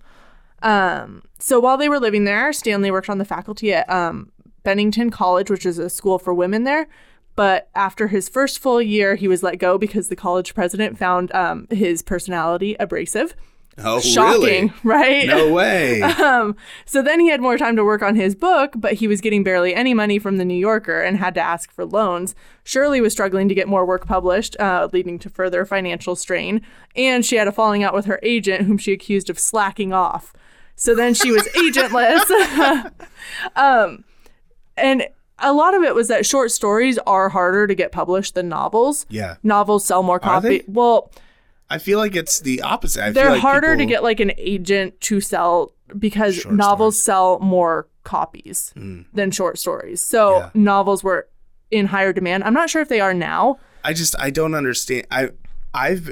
[0.62, 4.32] Um, so while they were living there, Stanley worked on the faculty at um,
[4.64, 6.88] Bennington College, which is a school for women there.
[7.36, 11.34] But after his first full year, he was let go because the college president found
[11.34, 13.36] um, his personality abrasive.
[13.78, 15.28] oh Shocking, really right?
[15.28, 18.94] no way Um, so then he had more time to work on his book, but
[18.94, 21.86] he was getting barely any money from the New Yorker and had to ask for
[21.86, 22.36] loans.
[22.64, 26.62] Shirley was struggling to get more work published, uh, leading to further financial strain.
[26.98, 30.34] And she had a falling out with her agent, whom she accused of slacking off.
[30.76, 32.92] So then she was agentless.
[33.56, 34.04] um,
[34.76, 35.08] and
[35.42, 39.06] a lot of it was that short stories are harder to get published than novels.
[39.10, 40.64] yeah Novels sell more copy.
[40.68, 41.12] Well,
[41.70, 44.34] i feel like it's the opposite I they're feel like harder to get like an
[44.38, 49.06] agent to sell because Short novels sell more copies Mm.
[49.14, 50.02] than short stories.
[50.02, 50.50] So Yeah.
[50.54, 51.28] novels were
[51.70, 52.44] in higher demand.
[52.44, 53.58] I'm not sure if they are now.
[53.84, 55.08] I just I don't understand.
[55.12, 55.30] I
[55.74, 56.12] I've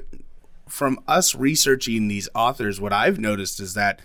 [0.68, 4.00] from us researching these authors, what I've noticed is that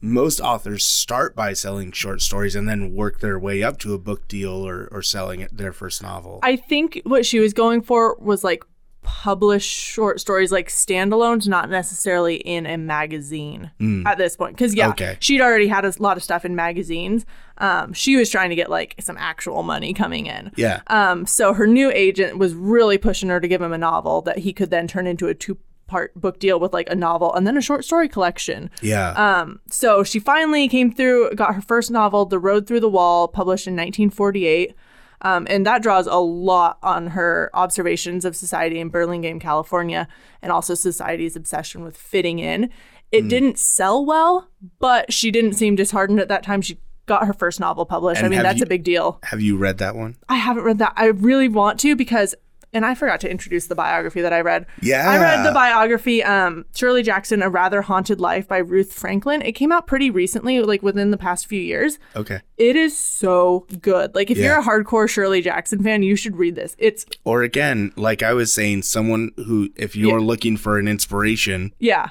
[0.00, 3.98] most authors start by selling short stories and then work their way up to a
[3.98, 6.40] book deal or, or selling it, their first novel.
[6.42, 8.62] I think what she was going for was like
[9.02, 13.70] publish short stories like standalones, not necessarily in a magazine
[14.06, 14.54] at this point.
[14.54, 14.90] Because yeah.
[14.90, 15.16] Okay.
[15.20, 17.24] she'd already had a lot of stuff in magazines.
[17.56, 20.52] Um, she was trying to get like some actual money coming in.
[20.56, 20.82] yeah.
[20.88, 24.38] Um, so her new agent was really pushing her to give him a novel that
[24.38, 25.56] he could then turn into a two
[25.88, 28.70] part book deal with like a novel and then a short story collection.
[28.82, 29.10] yeah.
[29.12, 33.26] Um, so she finally came through, got her first novel, The Road Through the Wall,
[33.26, 34.74] published in 1948.
[35.22, 40.06] Um, and that draws a lot on her observations of society in Burlingame, California,
[40.42, 42.70] and also society's obsession with fitting in.
[43.10, 43.28] It Hmm.
[43.28, 44.48] didn't sell well,
[44.78, 46.60] but she didn't seem disheartened at that time.
[46.62, 48.22] She got her first novel published.
[48.22, 49.18] I mean, that's you- a big deal.
[49.24, 50.16] Have you read that one?
[50.28, 50.92] I haven't read that.
[50.94, 52.34] I really want to because,
[52.72, 54.66] and I forgot to introduce the biography that I read.
[54.82, 55.08] Yeah.
[55.10, 59.40] I read the biography, um, Shirley Jackson, A Rather Haunted Life by Ruth Franklin.
[59.42, 61.98] It came out pretty recently, like within the past few years.
[62.14, 62.40] Okay.
[62.56, 64.14] It is so good.
[64.14, 64.44] Like, if Yeah.
[64.46, 66.76] you're a hardcore Shirley Jackson fan, you should read this.
[66.78, 71.72] It's, Or again, like I was saying, someone who, if you're looking for an inspiration,
[71.78, 72.10] yeah,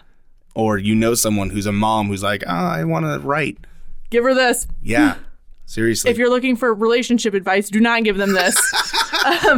[0.55, 3.59] or you know someone who's a mom who's like, oh, I want to write.
[4.09, 4.65] give her this.
[4.81, 5.15] Yeah.
[5.69, 6.09] Seriously.
[6.09, 8.55] If you're looking for relationship advice, do not give them this.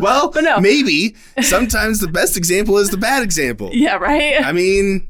[0.01, 0.59] well, but no.
[0.59, 3.69] maybe sometimes the best example is the bad example.
[3.73, 4.43] yeah, right?
[4.43, 5.07] I mean,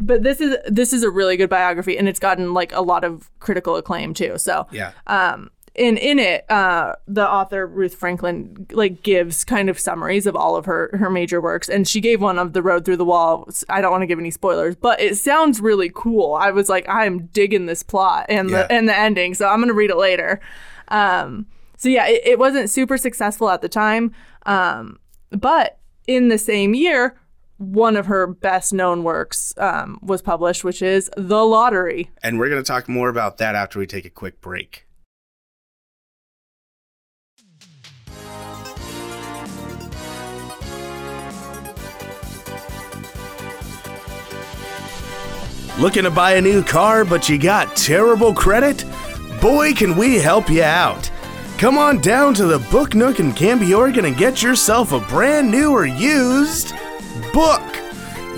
[0.00, 3.04] but this is this is a really good biography and it's gotten like a lot
[3.04, 4.38] of critical acclaim too.
[4.38, 4.92] So, yeah.
[5.06, 10.34] um in in it uh the author ruth franklin like gives kind of summaries of
[10.34, 13.04] all of her her major works and she gave one of the road through the
[13.04, 16.70] wall i don't want to give any spoilers but it sounds really cool i was
[16.70, 18.62] like i'm digging this plot and Yeah.
[18.62, 20.40] the and the ending so i'm gonna read it later
[20.88, 21.44] um
[21.76, 24.12] so yeah it, it wasn't super successful at the time
[24.46, 24.98] um
[25.30, 27.16] but in the same year
[27.58, 32.50] one of her best known works um, was published which is the lottery And we're
[32.50, 34.86] going to talk more about that after we take a quick break.
[45.78, 48.82] Looking to buy a new car, but you got terrible credit?
[49.42, 51.10] Boy, can we help you out!
[51.58, 55.50] Come on down to the Book Nook in Canby, Oregon and get yourself a brand
[55.50, 56.74] new or used
[57.32, 57.62] book.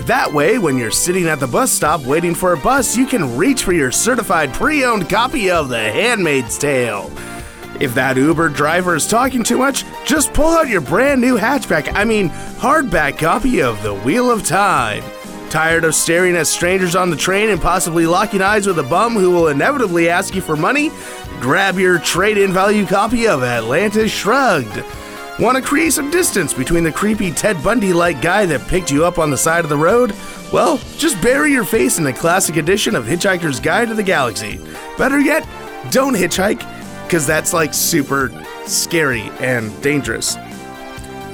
[0.05, 3.35] That way, when you're sitting at the bus stop waiting for a bus, you can
[3.35, 7.11] reach for your certified pre owned copy of The Handmaid's Tale.
[7.81, 11.93] If that Uber driver is talking too much, just pull out your brand new hatchback,
[11.95, 15.03] I mean, hardback copy of The Wheel of Time.
[15.49, 19.15] Tired of staring at strangers on the train and possibly locking eyes with a bum
[19.15, 20.89] who will inevitably ask you for money?
[21.39, 24.83] Grab your trade in value copy of Atlantis Shrugged.
[25.39, 29.05] Want to create some distance between the creepy Ted Bundy like guy that picked you
[29.05, 30.13] up on the side of the road?
[30.51, 34.59] Well, just bury your face in the classic edition of Hitchhiker's Guide to the Galaxy.
[34.97, 35.47] Better yet,
[35.91, 36.59] don't hitchhike,
[37.05, 38.31] because that's like super
[38.65, 40.35] scary and dangerous.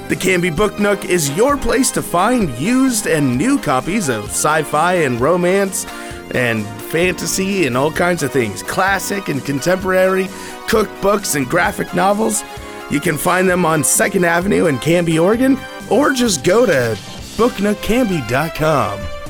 [0.08, 4.62] The Canby Book Nook is your place to find used and new copies of sci
[4.62, 5.84] fi and romance
[6.32, 10.24] and fantasy and all kinds of things classic and contemporary,
[10.66, 12.42] cookbooks and graphic novels.
[12.90, 15.58] You can find them on 2nd Avenue in Canby, Oregon,
[15.90, 16.96] or just go to
[17.36, 19.25] booknookcanby.com.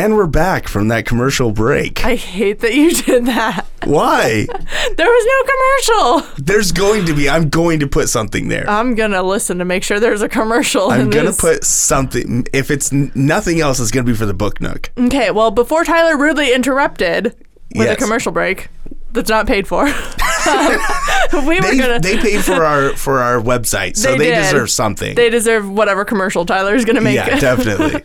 [0.00, 2.02] And we're back from that commercial break.
[2.06, 3.66] I hate that you did that.
[3.84, 4.46] Why?
[4.96, 6.44] There was no commercial.
[6.44, 7.28] There's going to be.
[7.28, 8.68] I'm going to put something there.
[8.68, 10.90] I'm gonna listen to make sure there's a commercial.
[10.90, 12.46] I'm gonna put something.
[12.52, 14.90] If it's n- nothing else, it's gonna be for the book nook.
[14.98, 17.34] Okay, well, before Tyler rudely interrupted
[17.74, 18.68] with a commercial break
[19.12, 19.86] that's not paid for,
[20.48, 20.78] um,
[21.46, 22.00] we were They, gonna.
[22.00, 25.14] they paid for our for our website, so They they, deserve something.
[25.14, 27.16] they deserve whatever commercial Tyler's gonna make.
[27.16, 28.02] yeah, definitely.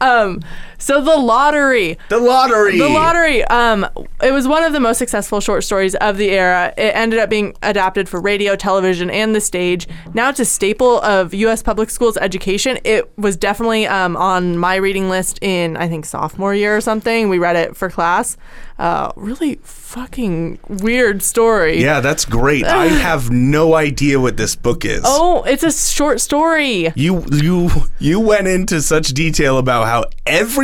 [0.00, 0.42] um,
[0.80, 1.96] so the lottery.
[2.08, 2.78] the lottery.
[2.78, 3.44] The lottery.
[3.44, 3.86] Um,
[4.22, 6.74] it was one of the most successful short stories of the era.
[6.76, 9.86] It ended up being adapted for radio, television, and the stage.
[10.14, 11.62] Now it's a staple of U.S.
[11.62, 12.78] public schools education.
[12.84, 17.28] It was definitely um, on my reading list in I think sophomore year or something.
[17.28, 18.36] We read it for class.
[18.80, 21.82] Uh, really fucking weird story.
[21.82, 22.64] Yeah, that's great.
[22.64, 25.02] I have no idea what this book is.
[25.04, 26.90] Oh, it's a short story.
[26.96, 30.04] You you you went into such detail about how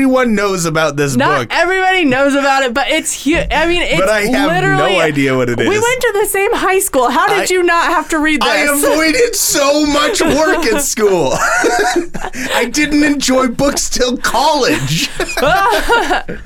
[0.07, 1.49] everyone knows about this Not book.
[1.51, 3.49] everybody knows about it, but it's huge.
[3.51, 5.67] I mean, it's But I have no idea what it is.
[5.69, 7.09] We went to the same high school.
[7.11, 8.49] How did I- you not have to read this?
[8.49, 11.31] I avoided so much work at school.
[11.35, 15.09] I didn't enjoy books till college.
[15.41, 16.41] That's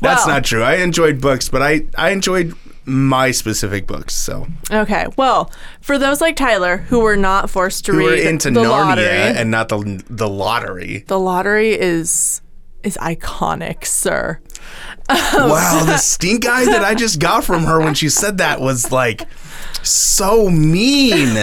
[0.00, 0.62] Well- not true.
[0.64, 2.54] I enjoyed books, but I, I enjoyed
[2.84, 4.14] my specific books.
[4.14, 5.06] So Okay.
[5.16, 5.50] Well,
[5.80, 8.68] for those like Tyler who were not forced to we read were into the Narnia
[8.68, 11.04] lottery, and not the the lottery.
[11.08, 12.40] the lottery is
[12.86, 14.40] is iconic, sir.
[15.10, 18.90] wow, the stink eye that I just got from her when she said that was
[18.92, 19.26] like
[19.82, 21.36] so mean.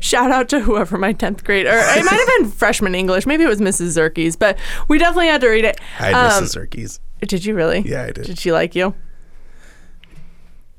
[0.00, 3.24] Shout out to whoever my tenth grade, or it might have been freshman English.
[3.24, 3.96] Maybe it was Mrs.
[3.96, 5.80] Zerkes, but we definitely had to read it.
[5.98, 6.56] I had Um, Mrs.
[6.56, 6.98] Zerkes.
[7.26, 7.80] Did you really?
[7.80, 8.24] Yeah, I did.
[8.24, 8.94] Did she like you?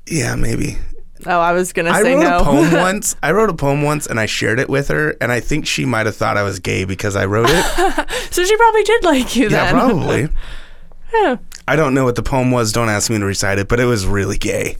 [0.06, 0.76] Yeah, maybe.
[1.26, 2.00] Oh, I was gonna say.
[2.00, 2.38] I say wrote no.
[2.38, 3.16] a poem once.
[3.22, 5.84] I wrote a poem once, and I shared it with her, and I think she
[5.84, 8.10] might have thought I was gay because I wrote it.
[8.30, 9.74] so she probably did like you yeah, then.
[9.74, 10.28] probably.
[11.12, 11.36] Yeah.
[11.68, 12.72] I don't know what the poem was.
[12.72, 14.78] Don't ask me to recite it, but it was really gay.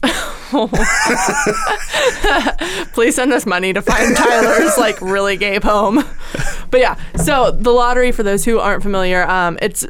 [2.93, 6.03] Please send us money to find Tyler's like really gay poem.
[6.71, 9.85] But yeah, so the lottery for those who aren't familiar, um, it's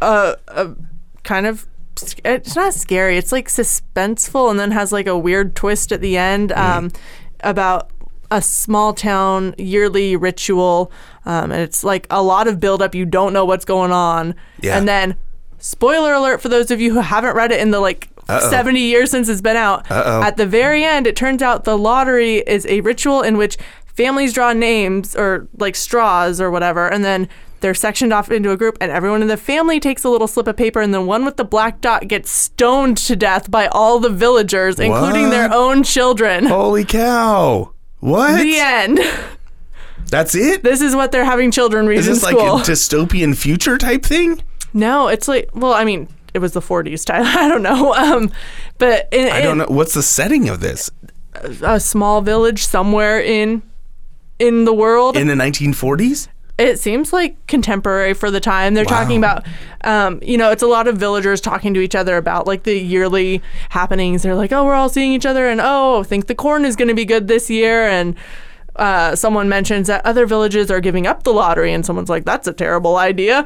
[0.00, 0.76] a, a
[1.24, 1.66] kind of
[2.24, 3.16] it's not scary.
[3.16, 6.90] It's like suspenseful and then has like a weird twist at the end um,
[7.40, 7.90] about
[8.30, 10.92] a small town yearly ritual.
[11.24, 12.94] Um, and it's like a lot of buildup.
[12.94, 14.34] You don't know what's going on.
[14.60, 14.78] Yeah.
[14.78, 15.16] And then,
[15.58, 19.10] spoiler alert for those of you who haven't read it in the like 70 years
[19.10, 19.90] since it's been out.
[19.90, 20.22] Uh-oh.
[20.22, 24.32] At the very end, it turns out the lottery is a ritual in which families
[24.32, 27.28] draw names or like straws or whatever, and then
[27.60, 30.46] they're sectioned off into a group, and everyone in the family takes a little slip
[30.46, 33.98] of paper, and the one with the black dot gets stoned to death by all
[34.00, 36.46] the villagers, including their own children.
[36.46, 37.72] Holy cow!
[38.00, 38.40] What?
[38.42, 39.00] The end.
[40.08, 40.62] That's it?
[40.62, 42.56] This is what they're having children read Is this like school.
[42.56, 44.42] a dystopian future type thing?
[44.72, 47.26] no, it's like, well, I mean, it was the 40s, Tyler.
[47.28, 47.94] I don't know.
[47.94, 48.30] Um,
[48.78, 49.66] but in, I don't know.
[49.68, 50.90] What's the setting of this?
[51.62, 53.62] a small village somewhere in
[54.38, 55.16] in the world.
[55.16, 56.28] In the 1940s?
[56.60, 58.74] It seems like contemporary for the time.
[58.74, 59.46] They're talking about,
[59.82, 62.78] um, you know, it's a lot of villagers talking to each other about like the
[62.78, 64.22] yearly happenings.
[64.22, 66.76] They're like, oh, we're all seeing each other, and oh, I think the corn is
[66.76, 68.14] going to be good this year, and.
[68.76, 72.46] Uh, someone mentions that other villages are giving up the lottery, and someone's like, "That's
[72.46, 73.44] a terrible idea."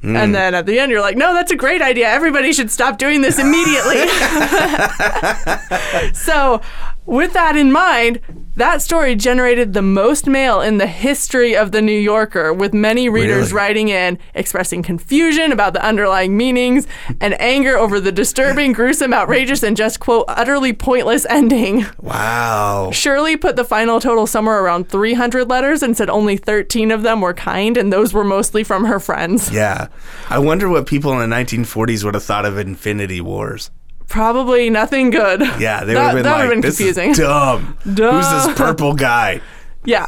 [0.00, 0.16] Hmm.
[0.16, 2.08] And then at the end, you're like, "No, that's a great idea.
[2.08, 4.08] Everybody should stop doing this immediately."
[6.14, 6.62] so,
[7.06, 8.20] with that in mind,
[8.56, 13.06] that story generated the most mail in the history of the New Yorker, with many
[13.08, 13.56] readers Really?
[13.56, 16.86] writing in expressing confusion about the underlying meanings
[17.20, 21.84] and anger over the disturbing, gruesome, outrageous, and just quote utterly pointless ending.
[22.00, 22.90] Wow.
[22.92, 27.20] Shirley put the final total somewhere around 300 letters and said only 13 of them
[27.20, 29.50] were kind, and those were mostly from her friends.
[29.52, 29.88] Yeah.
[30.30, 33.70] I wonder what people in the 1940s would have thought of Infinity Wars.
[34.08, 35.40] Probably nothing good.
[35.58, 37.10] Yeah, they would have been that like, been this confusing.
[37.10, 37.76] is dumb.
[37.94, 38.12] Duh.
[38.12, 39.40] Who's this purple guy?
[39.84, 40.06] Yeah.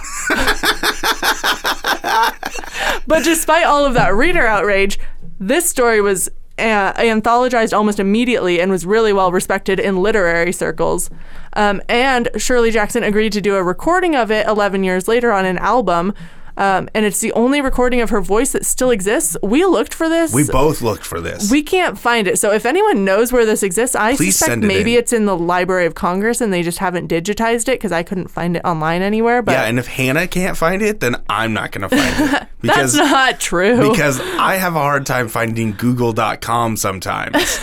[3.07, 4.99] but despite all of that reader outrage,
[5.39, 6.29] this story was
[6.59, 11.11] uh, anthologized almost immediately and was really well respected in literary circles.
[11.55, 15.45] Um, and Shirley Jackson agreed to do a recording of it 11 years later on
[15.45, 16.13] an album.
[16.59, 19.37] Um, and it's the only recording of her voice that still exists.
[19.43, 20.35] We looked for this.
[20.35, 21.51] We both looked for this.
[21.51, 22.39] We can't find it.
[22.39, 24.99] So if anyone knows where this exists, I Please suspect it maybe in.
[24.99, 28.29] it's in the Library of Congress and they just haven't digitized it because I couldn't
[28.29, 29.41] find it online anywhere.
[29.41, 32.49] But yeah, and if Hannah can't find it, then I'm not going to find it.
[32.61, 33.89] that's Because not true.
[33.91, 37.61] because I have a hard time finding google.com sometimes.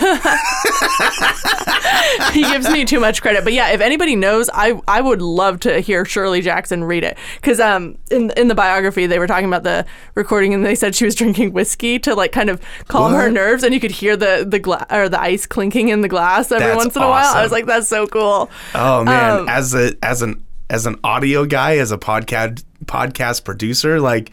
[2.32, 3.44] he gives me too much credit.
[3.44, 7.16] But yeah, if anybody knows, I I would love to hear Shirley Jackson read it
[7.36, 9.84] because um in in the biography they were talking about the
[10.14, 13.62] recording and they said she was drinking whiskey to like kind of calm her nerves
[13.62, 16.66] and you could hear the the gla- or the ice clinking in the glass every
[16.66, 17.34] That's once in a while.
[17.34, 18.50] I was like, that's so cool.
[18.74, 23.44] Oh man, Um, as a as an as an audio guy, as a podcast podcast
[23.44, 24.32] producer, like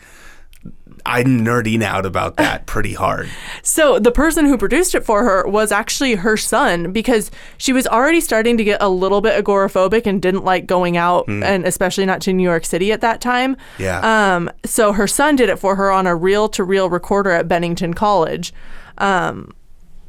[1.05, 3.29] I'm nerding out about that pretty hard.
[3.61, 7.85] So the person who produced it for her was actually her son because she was
[7.87, 12.05] already starting to get a little bit agoraphobic and didn't like going out and especially
[12.05, 13.57] not to New York City at that time.
[13.77, 14.35] Yeah.
[14.35, 17.47] Um so her son did it for her on a reel to reel recorder at
[17.47, 18.53] Bennington College.
[18.97, 19.53] Um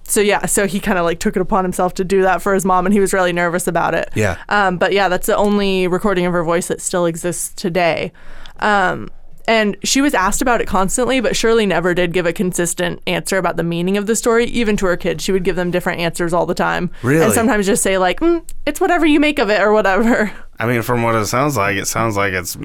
[0.07, 2.55] so yeah, so he kind of like took it upon himself to do that for
[2.55, 4.11] his mom and he was really nervous about it.
[4.15, 4.37] Yeah.
[4.49, 8.13] Um but yeah, that's the only recording of her voice that still exists today.
[8.61, 9.09] Um
[9.47, 13.37] and she was asked about it constantly, but Shirley never did give a consistent answer
[13.37, 14.47] about the meaning of the story.
[14.47, 16.91] Even to her kids, she would give them different answers all the time.
[17.03, 17.25] Really?
[17.25, 20.33] And sometimes just say, like, mm, it's whatever you make of it or whatever.
[20.59, 22.57] I mean, from what it sounds like, it sounds like it's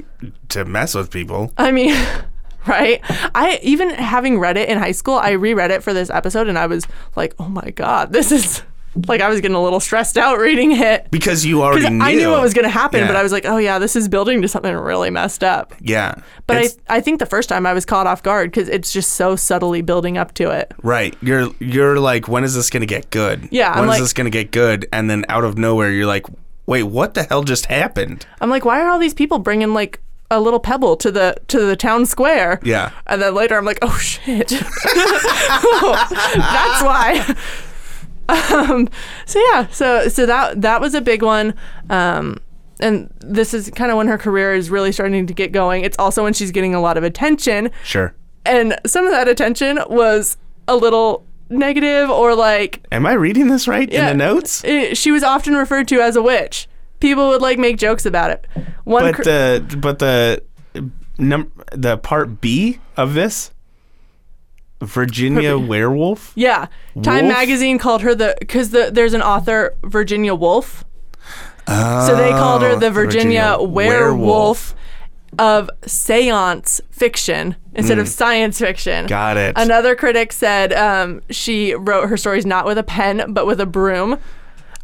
[0.49, 1.51] to mess with people.
[1.57, 1.95] I mean,
[2.67, 3.01] right?
[3.35, 6.57] I, even having read it in high school, I reread it for this episode and
[6.57, 8.61] I was like, oh my God, this is
[9.07, 11.09] like I was getting a little stressed out reading it.
[11.11, 12.03] Because you already knew.
[12.03, 13.07] I knew what was going to happen, Yeah.
[13.07, 15.73] but I was like, oh yeah, this is building to something really messed up.
[15.79, 16.15] Yeah.
[16.47, 19.13] But I, I think the first time I was caught off guard because it's just
[19.13, 20.73] so subtly building up to it.
[20.83, 21.15] Right.
[21.21, 23.47] You're you're like, when is this gonna get good?
[23.51, 24.87] Yeah, I'm When is like- this gonna get good?
[24.91, 26.25] And then out of nowhere, you're like,
[26.65, 28.25] wait, what the hell just happened?
[28.41, 31.59] I'm like, why are all these people bringing like a little pebble to the to
[31.65, 32.59] the town square?
[32.63, 32.91] Yeah.
[33.07, 34.63] And then later, I'm like, oh shit, that's
[36.83, 37.35] why.
[38.29, 38.87] Um,
[39.25, 41.53] so yeah, so so that that was a big one.
[41.89, 42.37] Um,
[42.79, 45.83] and this is kind of when her career is really starting to get going.
[45.83, 48.13] It's also when she's getting a lot of attention, Sure.
[48.45, 53.67] and some of that attention was a little negative or like Am I reading this
[53.67, 54.11] right Yeah.
[54.11, 54.63] in the notes?
[54.63, 56.67] it, she was often referred to as a witch.
[56.99, 58.45] People would like make jokes about it.
[58.83, 60.43] One But cr- the but the
[61.17, 63.51] num the part B of this
[64.81, 66.31] Virginia werewolf.
[66.35, 66.67] Yeah,
[67.03, 67.37] Time Wolf?
[67.37, 70.85] magazine called her the because the there's an author Virginia Woolf,
[71.67, 74.75] so they called her Oh, the Virginia, Virginia werewolf,
[75.37, 79.05] of seance fiction instead of science fiction.
[79.05, 79.09] Hmm.
[79.09, 79.53] Got it.
[79.57, 83.65] Another critic said um, she wrote her stories not with a pen but with a
[83.65, 84.17] broom.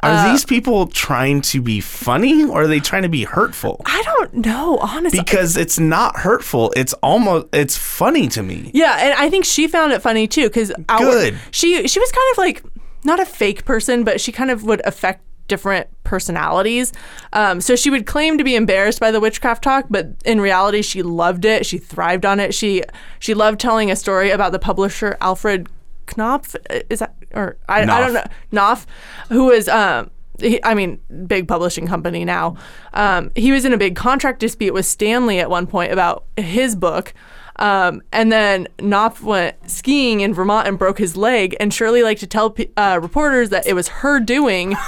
[0.05, 3.81] Are uh, these people trying to be funny or are they trying to be hurtful?
[3.85, 5.19] I don't know, honestly.
[5.19, 6.71] Because it's not hurtful.
[6.75, 8.71] It's almost it's funny to me.
[8.73, 11.37] Yeah, and I think she found it funny too because Good.
[11.51, 12.63] She she was kind of like
[13.03, 16.91] not a fake person, but she kind of would affect different personalities.
[17.33, 20.81] Um, so she would claim to be embarrassed by the witchcraft talk, but in reality,
[20.81, 21.65] she loved it.
[21.65, 22.53] She thrived on it.
[22.53, 22.83] She
[23.19, 25.69] she loved telling a story about the publisher Alfred
[26.07, 26.55] Knopf.
[26.89, 28.85] Is that or I, I don't know Knopf.
[29.29, 30.11] Who was um.
[30.37, 32.57] He, I mean, big publishing company now.
[32.93, 36.75] Um, he was in a big contract dispute with Stanley at one point about his
[36.75, 37.13] book.
[37.55, 41.55] Um, and then Knopf went skiing in Vermont and broke his leg.
[41.57, 44.75] And Shirley liked to tell uh, reporters that it was her doing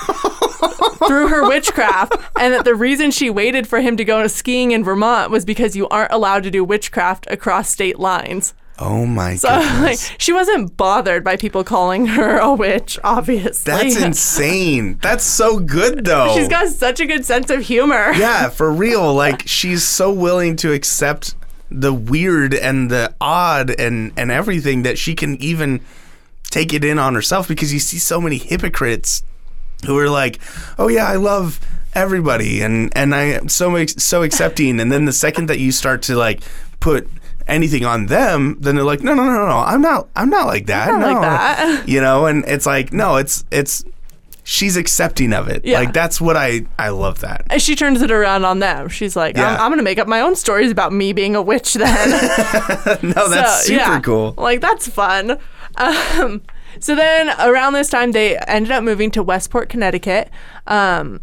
[1.08, 4.84] through her witchcraft, and that the reason she waited for him to go skiing in
[4.84, 8.54] Vermont was because you aren't allowed to do witchcraft across state lines.
[8.80, 9.40] Oh my god.
[9.40, 9.50] So,
[9.82, 13.72] like, she wasn't bothered by people calling her a witch, obviously.
[13.72, 15.00] That's insane.
[15.02, 16.34] That's so good though.
[16.36, 18.12] She's got such a good sense of humor.
[18.16, 19.14] yeah, for real.
[19.14, 21.36] Like she's so willing to accept
[21.70, 25.82] the weird and the odd and and everything that she can even
[26.50, 29.24] take it in on herself because you see so many hypocrites
[29.86, 30.40] who are like,
[30.78, 31.60] "Oh yeah, I love
[31.94, 36.04] everybody and and I am so so accepting and then the second that you start
[36.04, 36.42] to like
[36.80, 37.10] put
[37.48, 40.66] anything on them then they're like no no no no I'm not I'm not like
[40.68, 41.88] that not no like that.
[41.88, 43.84] you know and it's like no it's it's
[44.44, 45.80] she's accepting of it Yeah.
[45.80, 48.88] like that's what I I love that And she turns it around on them.
[48.90, 49.56] She's like, Yeah.
[49.56, 52.10] I'm, I'm going to make up my own stories about me being a witch then.
[53.04, 54.00] no that's So, super yeah.
[54.00, 55.38] cool Like that's fun.
[55.76, 56.42] Um,
[56.80, 60.30] so then around this time, they ended up moving to Westport, Connecticut.
[60.66, 61.22] Um,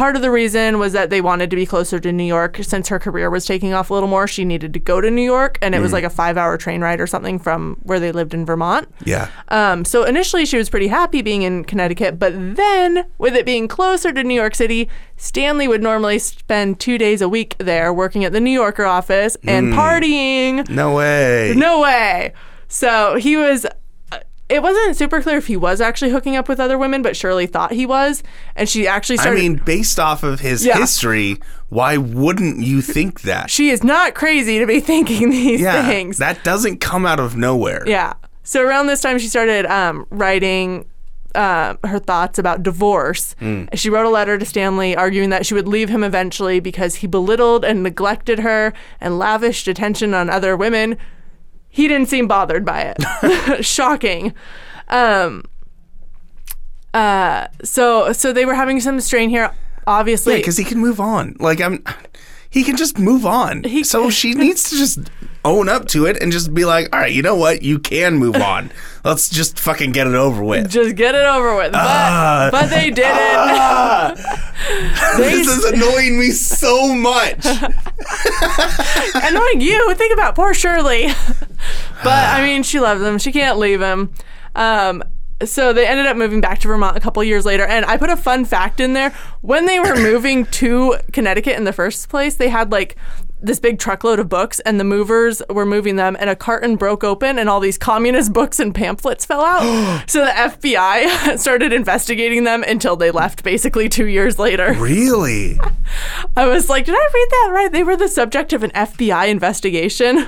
[0.00, 2.88] part of the reason was that they wanted to be closer to New York since
[2.88, 4.26] her career was taking off a little more.
[4.26, 5.78] She needed to go to New York, and Mm.
[5.78, 8.88] it was like a five-hour train ride or something from where they lived in Vermont.
[9.04, 13.44] yeah Um, so initially, she was pretty happy being in Connecticut, but then with it
[13.44, 14.88] being closer to New York City,
[15.18, 19.36] Stanley would normally spend two days a week there working at the New Yorker office
[19.46, 20.66] and partying.
[20.70, 22.32] no way No way.
[22.68, 23.66] So he was.
[24.50, 27.46] It wasn't super clear if he was actually hooking up with other women, but Shirley
[27.46, 28.22] thought he was,
[28.56, 30.76] and she actually I mean based off of his Yeah.
[30.78, 31.38] history
[31.68, 36.18] why wouldn't you think that she is not crazy to be thinking these yeah things.
[36.18, 38.14] that doesn't come out of nowhere Yeah.
[38.42, 40.86] So around this time, she started um, writing
[41.36, 43.36] uh, her thoughts about divorce.
[43.74, 47.06] She wrote a letter to Stanley arguing that she would leave him eventually because he
[47.06, 50.96] belittled and neglected her and lavished attention on other women.
[51.70, 53.64] He didn't seem bothered by it.
[53.64, 54.34] Shocking.
[54.88, 55.44] Um,
[56.92, 59.54] uh, so so they were having some strain here.
[59.86, 61.36] Obviously, Yeah, because he can move on.
[61.38, 61.82] Like I'm,
[62.50, 63.64] he can just move on.
[63.84, 64.98] so she needs to just
[65.44, 67.62] own up to it and just be like, all right, you know what?
[67.62, 68.70] You can move on.
[69.04, 70.70] Let's just fucking get it over with.
[70.70, 71.72] just get it over with.
[71.72, 72.48] But, Ah.
[72.52, 74.16] but they didn't.
[75.18, 77.46] they this is annoying me so much.
[79.14, 79.94] annoying you.
[79.94, 81.08] Think about poor Shirley.
[82.02, 83.18] but I mean, she loves him.
[83.18, 84.12] She can't leave him.
[84.54, 85.02] Um,
[85.42, 87.64] so they ended up moving back to Vermont a couple years later.
[87.64, 89.14] And I put a fun fact in there.
[89.40, 92.96] When they were moving to Connecticut in the first place, they had like
[93.42, 97.04] this big truckload of books, and the movers were moving them, and a carton broke
[97.04, 100.04] open, and all these communist books and pamphlets fell out.
[100.08, 104.74] so the FBI started investigating them until they left, basically two years later.
[104.74, 105.58] really?
[106.36, 107.72] I was like, did I read that right?
[107.72, 110.26] They were the subject of an FBI investigation.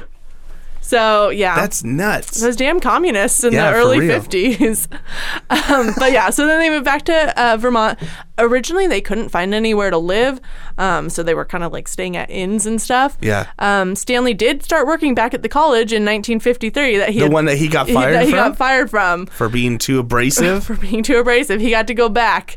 [0.84, 2.40] So yeah, That's nuts.
[2.40, 4.88] those damn communists in Yeah, the early 50s.
[5.50, 7.98] um, but yeah, so then they moved back to uh, Vermont.
[8.38, 10.40] Originally, they couldn't find anywhere to live,
[10.78, 13.16] um, so they were kind of like staying at inns and stuff.
[13.20, 13.46] Yeah.
[13.60, 17.32] Um, Stanley did start working back at the college in 1953 that he The had,
[17.32, 20.64] one that he got he- fired that he got fired from for being too abrasive.
[20.64, 21.60] for being too abrasive.
[21.60, 22.56] He got to go back.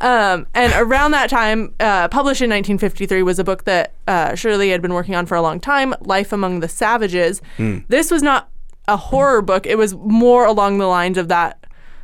[0.00, 4.70] Um, and around that time, uh, published in 1953, was a book that uh, Shirley
[4.70, 7.40] had been working on for a long time Life Among the Savages.
[7.88, 8.48] This was not
[8.86, 11.58] a horror book, it was more along the lines of that.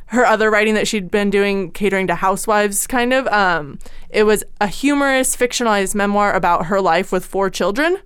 [0.07, 3.27] Her other writing that she'd been doing, catering to housewives, kind of.
[3.27, 3.79] Um,
[4.09, 7.97] it was a humorous, fictionalized memoir about her life with four children.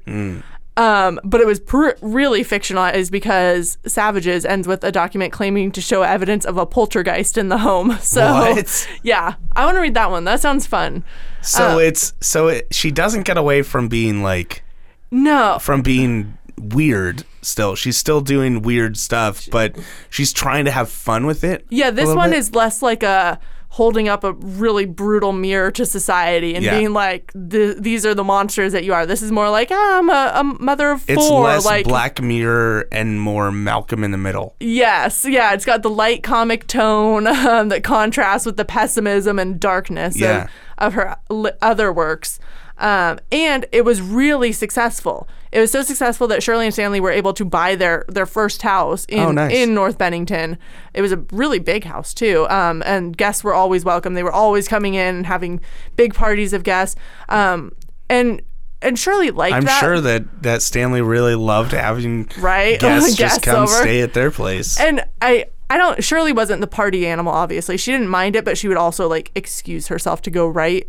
[0.77, 5.79] Um, but it was pr- really fictionalized because Savages ends with a document claiming to
[5.79, 7.97] show evidence of a poltergeist in the home.
[8.01, 8.87] So, What?
[9.01, 10.25] yeah, I want to read that one.
[10.25, 11.03] That sounds fun.
[11.41, 14.63] So it's so it, she doesn't get away from being like
[15.11, 17.23] No, from being weird.
[17.41, 19.75] Still, she's still doing weird stuff, but
[20.09, 21.65] she's trying to have fun with it.
[21.69, 22.39] yeah, a this little one bit.
[22.39, 23.39] is less like a
[23.75, 26.77] holding up a really brutal mirror to society and Yeah.
[26.77, 29.97] being like, "Th- "These are the monsters that you are." This is more like, ah,
[29.97, 34.11] "I'm a, a mother of It's four." less like, Black Mirror and more Malcolm in
[34.11, 34.55] the Middle.
[34.61, 39.59] Yes, yeah, it's got the light comic tone um, that contrasts with the pessimism and
[39.59, 40.43] darkness Yeah.
[40.77, 42.39] of, of her li- other works.
[42.77, 45.27] Um, and it was really successful.
[45.55, 48.61] It was so successful that Shirley and Stanley were able to buy their their first
[48.61, 49.53] house in Oh, nice.
[49.53, 50.57] in North Bennington.
[50.93, 54.15] It was a really big house too, um, and guests were always welcome.
[54.15, 55.61] They were always coming in and having
[55.95, 56.97] big parties of guests.
[57.29, 57.71] Um,
[58.09, 58.41] and
[58.81, 59.79] and Shirley liked I'm that.
[59.79, 62.77] sure that that Stanley really loved having Right?
[62.81, 63.67] guests Guests just come over.
[63.71, 64.77] stay at their place.
[64.77, 67.77] And I I don't Shirley wasn't the party animal obviously.
[67.77, 70.85] She didn't mind it, but she would also like excuse herself to go right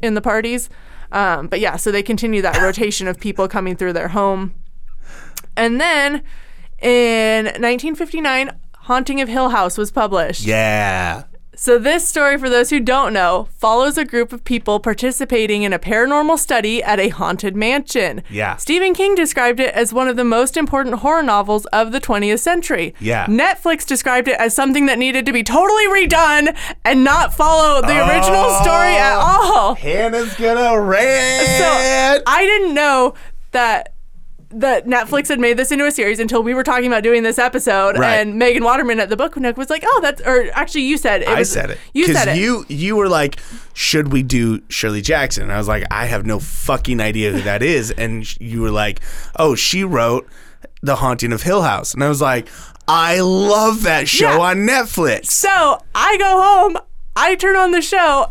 [0.00, 0.70] in the parties.
[1.14, 4.52] Um, but yeah, so they continue that rotation of people coming through their home.
[5.56, 6.24] And then
[6.82, 10.44] in 1959, Haunting of Hill House was published.
[10.44, 11.22] yeah.
[11.56, 15.72] So, this story, for those who don't know, follows a group of people participating in
[15.72, 18.22] a paranormal study at a haunted mansion.
[18.28, 18.56] Yeah.
[18.56, 22.40] Stephen King described it as one of the most important horror novels of the 20th
[22.40, 22.94] century.
[23.00, 23.26] Yeah.
[23.26, 27.98] Netflix described it as something that needed to be totally redone and not follow the
[28.08, 29.74] original oh, story at all.
[29.74, 31.46] Hannah's gonna rant.
[31.46, 33.14] So I didn't know
[33.52, 33.93] that
[34.54, 37.38] that Netflix had made this into a series until we were talking about doing this
[37.38, 38.14] episode, Right.
[38.14, 41.22] and Megan Waterman at the Book Nook was like, "Oh, that's," or actually, you said
[41.22, 41.28] it.
[41.28, 41.78] I was- said it.
[41.92, 42.36] You 'Cause said it.
[42.38, 43.36] You you were like,
[43.72, 45.42] should we do Shirley Jackson?
[45.44, 47.90] And I was like, I have no fucking idea who that is.
[47.90, 49.00] And sh- you were like,
[49.36, 50.28] oh, she wrote
[50.82, 51.92] The Haunting of Hill House.
[51.94, 52.48] And I was like,
[52.86, 54.38] I love that show Yeah.
[54.38, 55.26] on Netflix.
[55.26, 56.76] So I go home,
[57.16, 58.26] I turn on the show.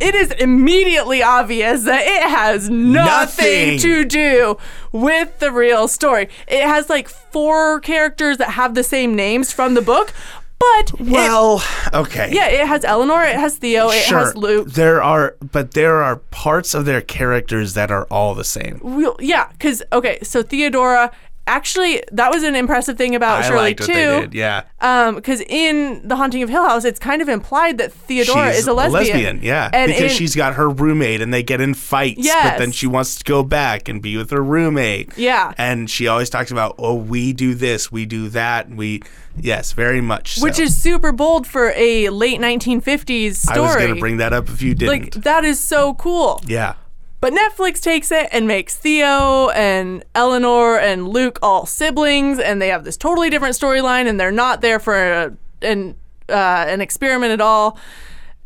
[0.00, 3.78] It is immediately obvious that it has nothing, Nothing.
[3.80, 4.56] to do
[4.92, 6.28] with the real story.
[6.46, 10.12] It has like four characters that have the same names from the book,
[10.60, 12.30] but it- Well, okay.
[12.32, 14.18] yeah, it has Eleanor, it has Theo, it Sure.
[14.20, 14.68] has Luke.
[14.72, 18.80] There are, but there are parts of their characters that are all the same.
[18.82, 21.10] Real, yeah, because okay, so Theodora.
[21.48, 23.86] Actually, that was an impressive thing about I Shirley too.
[23.86, 24.34] did.
[24.34, 24.64] Yeah.
[24.80, 28.60] Um, because in The Haunting of Hill House, it's kind of implied that Theodora she's
[28.60, 29.40] is a lesbian.
[29.42, 29.70] yeah.
[29.72, 32.50] And because in- she's got her roommate and they get in fights, yes.
[32.50, 35.16] but then she wants to go back and be with her roommate.
[35.16, 35.52] Yeah.
[35.58, 38.68] And she always talks about, oh, we do this, we do that.
[38.70, 39.02] We,
[39.36, 40.44] yes, very much so.
[40.44, 43.58] which is super bold for a late 1950s story.
[43.58, 45.14] I was going to bring that up if you didn't.
[45.16, 46.40] like that is so cool.
[46.46, 46.74] yeah.
[47.20, 52.68] But Netflix takes it and makes Theo and Eleanor and Luke all siblings, and they
[52.68, 55.96] have this totally different storyline, and they're not there for a, an
[56.28, 56.32] uh,
[56.68, 57.76] an experiment at all.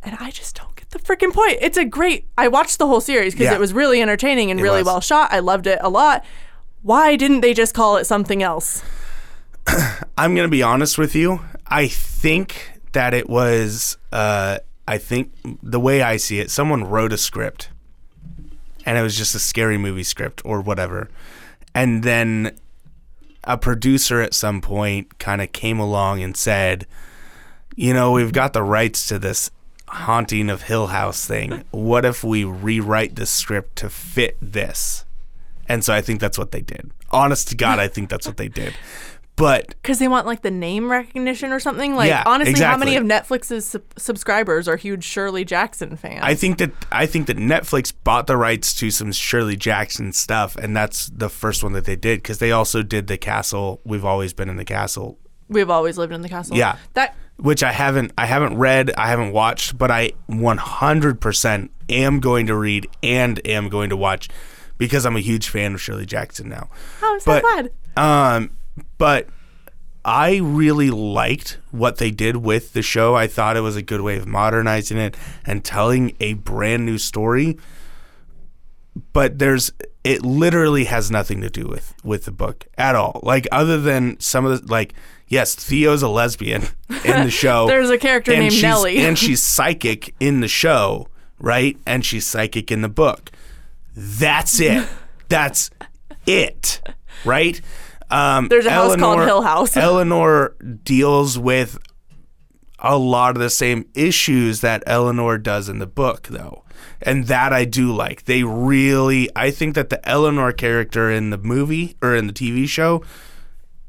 [0.03, 1.59] And I just don't get the freaking point.
[1.61, 2.27] It's a great.
[2.39, 3.55] I watched the whole series because Yeah.
[3.55, 4.87] it was really entertaining and really was.
[4.87, 5.33] well shot.
[5.33, 6.25] I loved it a lot.
[6.81, 8.83] Why didn't they just call it something else?
[10.19, 11.41] I'm going to be honest with you.
[11.67, 14.59] I think that it was, uh,
[14.89, 17.69] I think the way I see it, someone wrote a script
[18.85, 21.09] and it was just a scary movie script or whatever.
[21.75, 22.59] And then
[23.45, 26.87] a producer at some point kind of came along and said,
[27.75, 29.51] you know, we've got the rights to this
[29.89, 31.65] haunting of Hill House thing.
[31.71, 35.05] What if we rewrite the script to fit this?
[35.69, 36.91] And so I think that's what they did.
[37.11, 38.75] Honest to God, I think that's what they did.
[39.37, 41.95] But Because they want like the name recognition or something.
[41.97, 43.05] Like Yeah, honestly, how many of.
[43.05, 46.21] Netflix's sub- subscribers are huge Shirley Jackson fans?
[46.23, 50.55] I think that I think that Netflix bought the rights to some Shirley Jackson stuff,
[50.57, 53.81] and that's the first one that they did because they also did the Castle.
[53.85, 55.19] We've always been in the Castle,
[55.49, 56.57] We've always lived in the castle.
[56.57, 56.77] Yeah.
[56.95, 62.47] That which I haven't I haven't read, I haven't watched, but I 100% am going
[62.47, 64.29] to read and am going to watch
[64.79, 66.69] because I'm a huge fan of Shirley Jackson now.
[67.03, 67.43] oh, I'm so But
[67.97, 68.37] glad.
[68.37, 68.51] um,
[68.99, 69.29] but
[70.05, 73.15] I really liked what they did with the show.
[73.15, 76.99] I thought it was a good way of modernizing it and telling a brand new
[76.99, 77.59] story.
[79.13, 79.73] But there's
[80.05, 83.21] it literally has nothing to do with with the book at all.
[83.23, 84.95] Like other than some of the like
[85.29, 86.63] yes, Theo's a lesbian
[87.05, 87.67] in the show.
[87.69, 88.99] There's a character named Nellie.
[88.99, 91.09] and she's psychic in the show,
[91.39, 91.79] right?
[91.87, 93.31] And she's psychic in the book.
[93.97, 94.87] That's it.
[95.29, 95.71] That's
[96.27, 96.83] it,
[97.25, 97.61] right?
[98.13, 99.77] Um, There's a house called Hill House.
[99.77, 100.55] Eleanor
[100.85, 101.79] deals with
[102.79, 106.65] a lot of the same issues that Eleanor does in the book, though.
[107.01, 108.25] And that I do like.
[108.25, 112.69] They really, I think that the Eleanor character in the movie or in the TV
[112.69, 113.03] show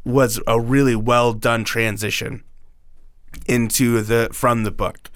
[0.05, 2.43] was a really well done transition
[3.47, 5.09] into the from the book.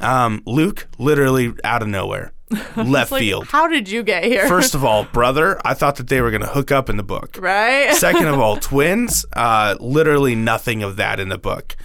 [0.00, 2.32] Um, Luke, literally out of nowhere,
[2.76, 3.46] left Like, field.
[3.48, 4.46] how did you get here?
[4.48, 7.02] First of all, brother, I thought that they were going to hook up in the
[7.02, 7.36] book.
[7.40, 7.92] right?
[7.96, 11.76] Second of all, twins, uh, literally nothing of that in the book.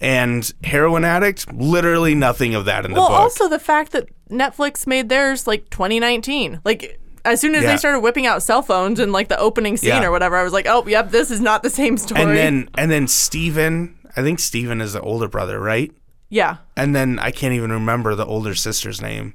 [0.00, 3.14] And heroin addict, literally nothing of that in the well, book.
[3.14, 6.60] Well, also the fact that Netflix made theirs like 2019.
[6.64, 7.72] Like as soon as Yeah.
[7.72, 10.04] they started whipping out cell phones and like the opening scene Yeah.
[10.04, 12.20] or whatever, I was like, oh, yep, this is not the same story.
[12.20, 15.90] and then and then Steven, I think Steven is the older brother, right?
[16.28, 16.56] yeah.
[16.76, 19.32] And then I can't even remember the older sister's name.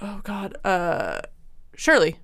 [0.00, 0.56] Oh God.
[0.64, 1.20] Uh,
[1.76, 2.18] Shirley.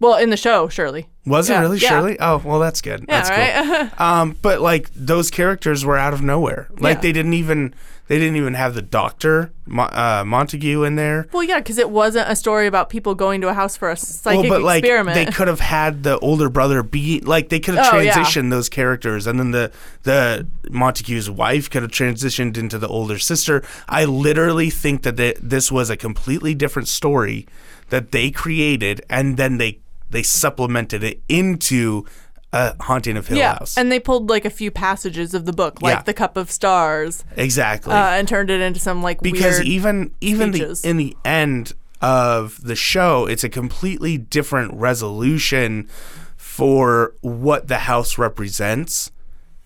[0.00, 1.08] Well, in the show, Shirley.
[1.26, 1.88] Was Yeah, it really yeah.
[1.88, 2.16] Shirley?
[2.20, 3.04] Oh, well, that's good.
[3.08, 3.20] Yeah.
[3.22, 3.38] that's cool.
[3.38, 4.00] right.
[4.00, 6.68] Um, but like those characters were out of nowhere.
[6.78, 7.00] Like Yeah.
[7.02, 7.74] they didn't even
[8.08, 11.28] they didn't even have the doctor Mo- uh, Montague in there.
[11.32, 13.96] well, yeah, because it wasn't a story about people going to a house for a
[13.96, 15.14] psychic well, but like experiment.
[15.14, 18.12] they could have had the older brother be like they could have Oh, yeah.
[18.14, 19.70] transitioned those characters, and then the
[20.04, 23.62] the Montague's wife could have transitioned into the older sister.
[23.88, 27.46] I literally think that they, this was a completely different story
[27.90, 29.80] that they created, and then they
[30.10, 32.06] they supplemented it into
[32.52, 33.76] a haunting of Hill yeah, House.
[33.76, 36.02] and they pulled like a few passages of the book, like Yeah.
[36.02, 37.92] the Cup of Stars, exactly.
[37.92, 39.66] uh, and turned it into some like because weird.
[39.66, 40.84] even even the, speeches.
[40.84, 45.88] in the end of the show it's a completely different resolution
[46.36, 49.10] for what the house represents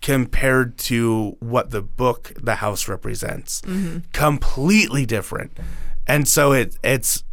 [0.01, 3.99] compared to what the book the house represents Mm-hmm.
[4.13, 5.55] completely different
[6.07, 7.23] and so it it's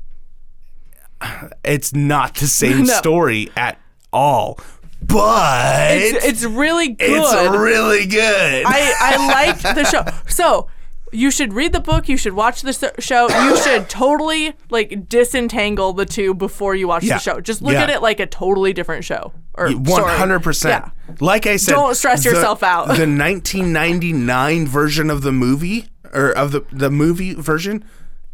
[1.64, 2.92] it's not the same No.
[2.94, 3.78] story at
[4.12, 4.59] all
[5.03, 7.11] but It's, it's really good.
[7.11, 8.64] it's really good.
[8.66, 9.26] I, I
[9.62, 10.05] like the show.
[10.28, 10.68] So
[11.12, 12.09] you should read the book.
[12.09, 13.28] You should watch the show.
[13.28, 17.14] You should totally like disentangle the two before you watch Yeah.
[17.14, 17.40] the show.
[17.40, 17.82] Just look Yeah.
[17.82, 19.32] at it like a totally different show.
[19.55, 20.84] Or hundred percent.
[21.20, 22.86] Like I said, Don't stress the- yourself out.
[22.86, 27.84] The 1999 version of the movie, or of the the movie version,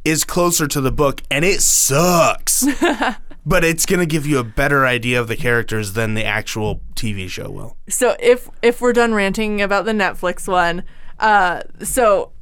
[0.04, 2.64] is closer to the book, and it sucks.
[3.46, 7.28] but it's gonna give you a better idea of the characters than the actual TV
[7.28, 7.76] show will.
[7.88, 10.82] So if if we're done ranting about the Netflix one,
[11.20, 12.32] uh, so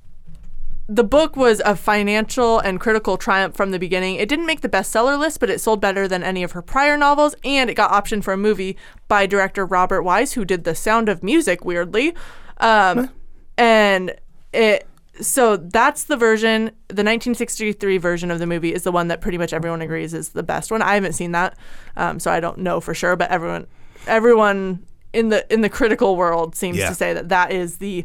[0.86, 4.16] the book was a financial and critical triumph from the beginning.
[4.16, 6.96] It didn't make the bestseller list, but it sold better than any of her prior
[6.96, 8.76] novels, and it got optioned for a movie
[9.08, 12.14] by director Robert Wise, who did The Sound of Music, weirdly.
[12.58, 13.10] Um,
[13.56, 14.14] and
[14.52, 14.86] it
[15.20, 16.66] so that's the version.
[16.88, 20.30] The 1963 version of the movie is the one that pretty much everyone agrees is
[20.30, 20.82] the best one.
[20.82, 21.56] I haven't seen that,
[21.96, 23.14] um, so I don't know for sure.
[23.16, 23.66] But everyone,
[24.06, 26.88] everyone in the in the critical world seems Yeah.
[26.88, 28.04] to say that that is the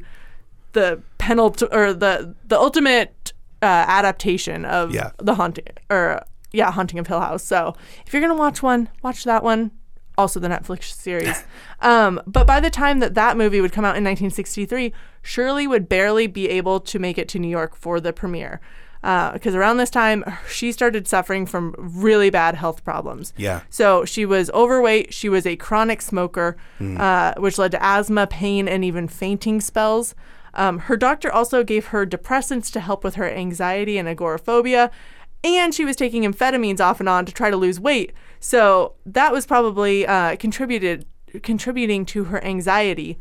[0.73, 5.11] the penultimate or the the ultimate uh, adaptation of Yeah.
[5.17, 9.23] the haunting or yeah haunting of hill house so if you're gonna watch one watch
[9.23, 9.71] that one
[10.19, 11.43] also the netflix series
[11.81, 14.91] um, but by the time that that movie would come out in 1963
[15.21, 18.59] shirley would barely be able to make it to new york for the premiere
[19.01, 23.61] because around this time she started suffering from really bad health problems Yeah.
[23.69, 25.13] so she was overweight.
[25.13, 30.15] She was a chronic smoker, uh, which led to asthma, pain, and even fainting spells.
[30.53, 34.91] Um, her doctor also gave her depressants to help with her anxiety and agoraphobia,
[35.45, 38.11] and she was taking amphetamines off and on to try to lose weight.
[38.39, 41.05] So that was probably uh, contributed
[41.43, 43.17] contributing to her anxiety.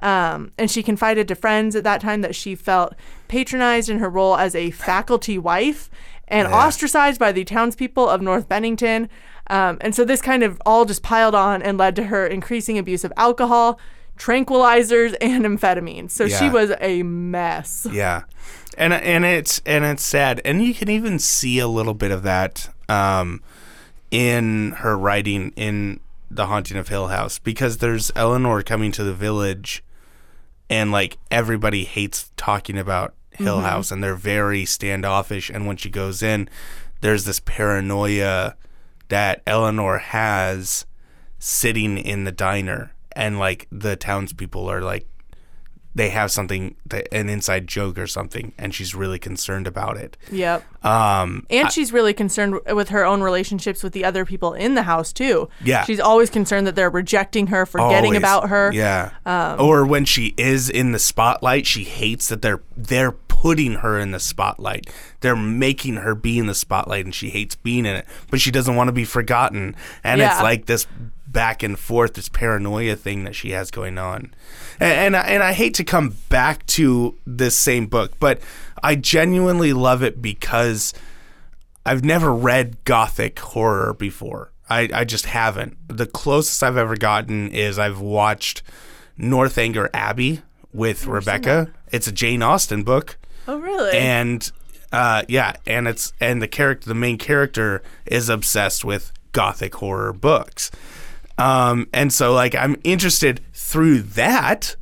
[0.00, 2.94] Um, and she confided to friends at that time that she felt
[3.28, 5.88] patronized in her role as a faculty wife
[6.26, 9.08] and ostracized by the townspeople of North Bennington.
[9.48, 12.78] Um, and so this kind of all just piled on and led to her increasing
[12.78, 13.78] abuse of alcohol,
[14.18, 16.10] tranquilizers, and amphetamines.
[16.10, 17.86] So she was a mess.
[17.90, 18.22] Yeah,
[18.78, 22.22] and and it's and it's sad, and you can even see a little bit of
[22.22, 23.42] that um,
[24.12, 25.98] in her writing in
[26.30, 29.82] the Haunting of Hill House because there's Eleanor coming to the village,
[30.70, 33.66] and like everybody hates talking about Hill mm-hmm.
[33.66, 35.50] House, and they're very standoffish.
[35.50, 36.48] And when she goes in,
[37.00, 38.54] there's this paranoia
[39.08, 40.86] that Eleanor has
[41.38, 45.06] sitting in the diner, and like the townspeople are like
[45.94, 50.16] they have something that, an inside joke or something and she's really concerned about it
[50.30, 50.84] Yep.
[50.84, 54.82] um And she's really concerned with her own relationships with the other people in the
[54.82, 55.48] house too.
[55.62, 55.84] Yeah.
[55.84, 58.18] She's always concerned that they're rejecting her, forgetting always.
[58.18, 58.68] about her.
[58.68, 59.10] Um, yeah
[59.58, 64.12] or when she is in the spotlight she hates that they're they're putting her in
[64.12, 64.88] the spotlight
[65.20, 68.50] they're making her be in the spotlight and she hates being in it but she
[68.50, 69.74] doesn't want to be forgotten
[70.04, 70.86] and it's like this
[71.32, 74.34] back and forth this paranoia thing that she has going on
[74.78, 78.40] and and I, and I hate to come back to this same book but
[78.82, 80.92] I genuinely love it because
[81.84, 84.52] I've never read gothic horror before.
[84.68, 85.76] I, I just haven't.
[85.88, 88.62] The closest I've ever gotten is I've watched
[89.18, 91.70] Northanger Abbey with Rebecca.
[91.90, 93.18] It's a Jane Austen book.
[93.46, 93.98] Oh, really?
[93.98, 94.50] And
[94.92, 100.12] uh, yeah, and it's and the character the main character is obsessed with gothic horror
[100.12, 100.70] books.
[101.38, 104.76] Um, and so like I'm interested through that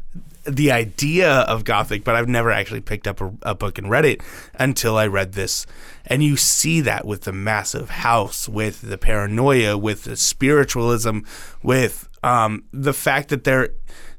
[0.45, 4.05] the idea of gothic, but I've never actually picked up a, a book and read
[4.05, 4.23] it
[4.55, 5.67] until I read this.
[6.07, 11.21] And you see that with the massive house, with the paranoia, with the spiritualism,
[11.63, 13.71] with um, the fact that there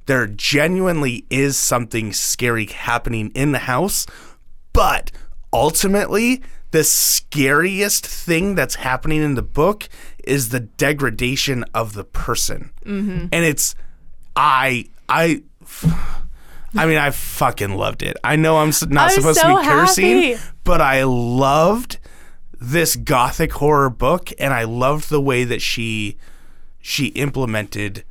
[0.07, 4.07] there genuinely is something scary happening in the house,
[4.73, 5.11] but
[5.53, 9.87] ultimately the scariest thing that's happening in the book
[10.25, 12.71] is the degradation of the person.
[12.85, 13.27] Mm-hmm.
[13.31, 13.75] And it's
[14.35, 15.43] I I
[16.75, 18.17] I mean, I fucking loved it.
[18.23, 20.41] I know I'm not I'm supposed so to be cursing, happy.
[20.63, 21.97] but I loved
[22.59, 26.17] this gothic horror book, and I loved the way that she
[26.81, 28.03] she implemented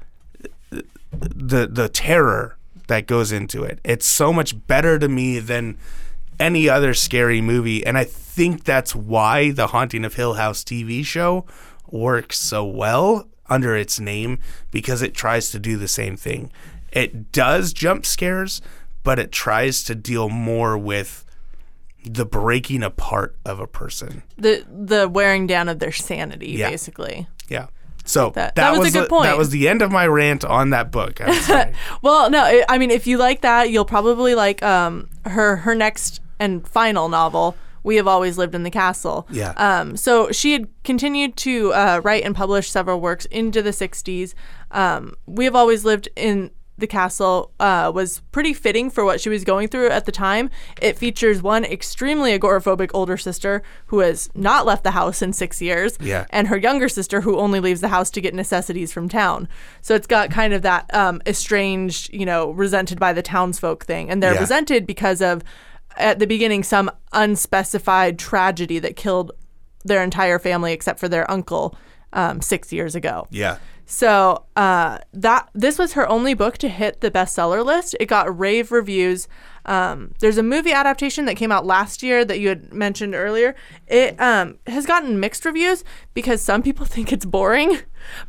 [1.10, 2.56] the the terror
[2.88, 3.80] that goes into it.
[3.84, 5.78] It's so much better to me than
[6.38, 11.04] any other scary movie, and I think that's why the Haunting of Hill House TV
[11.04, 11.46] show
[11.92, 14.38] works so well under its name
[14.70, 16.50] because it tries to do the same thing.
[16.92, 18.60] It does jump scares,
[19.02, 21.24] but it tries to deal more with
[22.04, 24.22] the breaking apart of a person.
[24.38, 26.70] the the wearing down of their sanity, Yeah.
[26.70, 27.26] basically.
[27.48, 27.66] Yeah.
[28.06, 29.24] So That- that was a good the, point.
[29.24, 31.20] That was the end of my rant on that book.
[31.20, 31.72] I would say.
[32.02, 35.74] Well, no, I- I mean, if you like that, you'll probably like um her her
[35.74, 39.26] next and final novel, We Have Always Lived in the Castle.
[39.30, 39.52] Yeah.
[39.56, 44.34] Um, so she had continued to uh, write and publish several works into the 60s.
[44.70, 49.28] Um, we Have Always Lived in the Castle uh, was pretty fitting for what she
[49.28, 50.48] was going through at the time.
[50.80, 55.60] It features one extremely agoraphobic older sister who has not left the house in six
[55.60, 56.24] years, Yeah.
[56.30, 59.46] and her younger sister who only leaves the house to get necessities from town.
[59.82, 64.08] So it's got kind of that um, estranged, you know, resented by the townsfolk thing,
[64.08, 64.40] and they're Yeah.
[64.40, 65.42] resented because of
[65.96, 69.32] at the beginning some unspecified tragedy that killed
[69.84, 71.74] their entire family except for their uncle
[72.12, 73.26] um, six years ago.
[73.30, 73.58] Yeah.
[73.86, 77.96] So uh, that this was her only book to hit the bestseller list.
[77.98, 79.26] It got rave reviews.
[79.66, 83.56] Um, there's a movie adaptation that came out last year that you had mentioned earlier.
[83.88, 85.82] It um, has gotten mixed reviews
[86.14, 87.78] because some people think it's boring,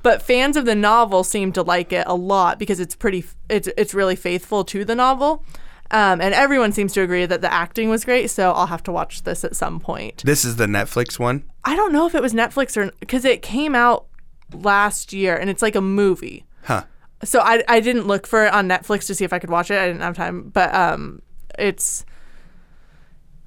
[0.02, 3.24] but fans of the novel seem to like it a lot because it's pretty.
[3.48, 5.46] It's it's really faithful to the novel.
[5.92, 8.92] Um, and everyone seems to agree that the acting was great, so I'll have to
[8.92, 10.24] watch this at some point.
[10.26, 11.44] This is the Netflix one.
[11.66, 14.06] I don't know if it was Netflix or because it came out
[14.54, 16.46] last year and it's like a movie.
[16.64, 16.84] Huh.
[17.24, 19.70] So I, I didn't look for it on Netflix to see if I could watch
[19.70, 19.78] it.
[19.78, 21.22] I didn't have time, but um,
[21.60, 22.06] it's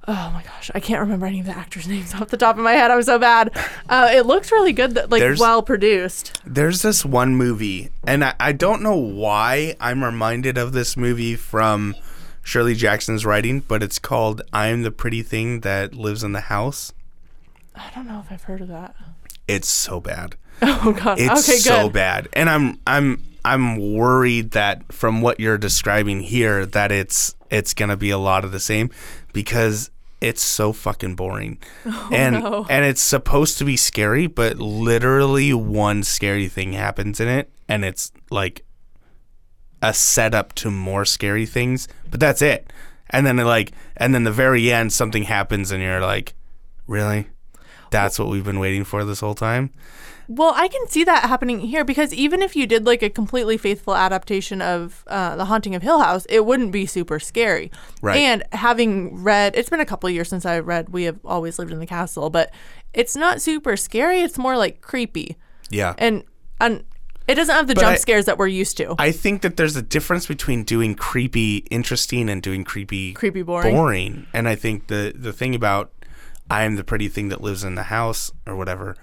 [0.07, 2.63] oh my gosh, I can't remember any of the actors' names off the top of
[2.63, 2.91] my head.
[2.91, 3.51] I'm so bad.
[3.87, 6.41] Uh, it looks really good, that like There's- well produced.
[6.43, 11.35] There's this one movie, and I, I don't know why I'm reminded of this movie
[11.35, 11.93] from
[12.45, 16.93] Shirley Jackson's writing, but it's called I'm the Pretty Thing That Lives in the House.
[17.75, 18.95] I don't know if I've heard of that.
[19.47, 20.35] It's so bad.
[20.61, 21.19] Oh god.
[21.19, 21.93] It's okay, so good.
[21.93, 22.29] bad.
[22.33, 27.89] And I'm I'm I'm worried that from what you're describing here that it's it's going
[27.89, 28.89] to be a lot of the same
[29.33, 29.89] because
[30.21, 31.57] it's so fucking boring.
[31.87, 32.65] Oh, and Oh, no.
[32.69, 37.83] and it's supposed to be scary, but literally one scary thing happens in it and
[37.83, 38.63] it's like
[39.89, 42.71] a setup to more scary things, but that's it.
[43.09, 46.33] And then like and then the very end something happens and you're like,
[46.87, 47.27] "Really?
[47.91, 49.71] That's what we've been waiting for this whole time?"
[50.27, 53.57] Well, I can see that happening here because even if you did like a completely
[53.57, 57.71] faithful adaptation of uh, The Haunting of Hill House, it wouldn't be super scary.
[58.01, 58.17] Right.
[58.17, 61.59] And having read, it's been a couple of years since I read We Have Always
[61.59, 62.51] Lived in the Castle, but
[62.93, 64.21] it's not super scary.
[64.21, 65.37] It's more like creepy.
[65.69, 65.93] Yeah.
[65.97, 66.23] And,
[66.59, 66.85] and
[67.27, 68.95] it doesn't have the But jump I- scares that we're used to.
[68.99, 73.75] I think that there's a difference between doing creepy interesting and doing creepy Creepy boring.
[73.75, 74.27] boring.
[74.33, 75.91] And I think the the thing about
[76.49, 78.95] I am the pretty thing that lives in the house or whatever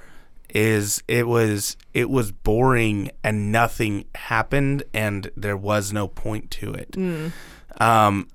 [0.54, 6.72] is it was it was boring and nothing happened and there was no point to
[6.74, 6.96] it.
[7.80, 8.28] Um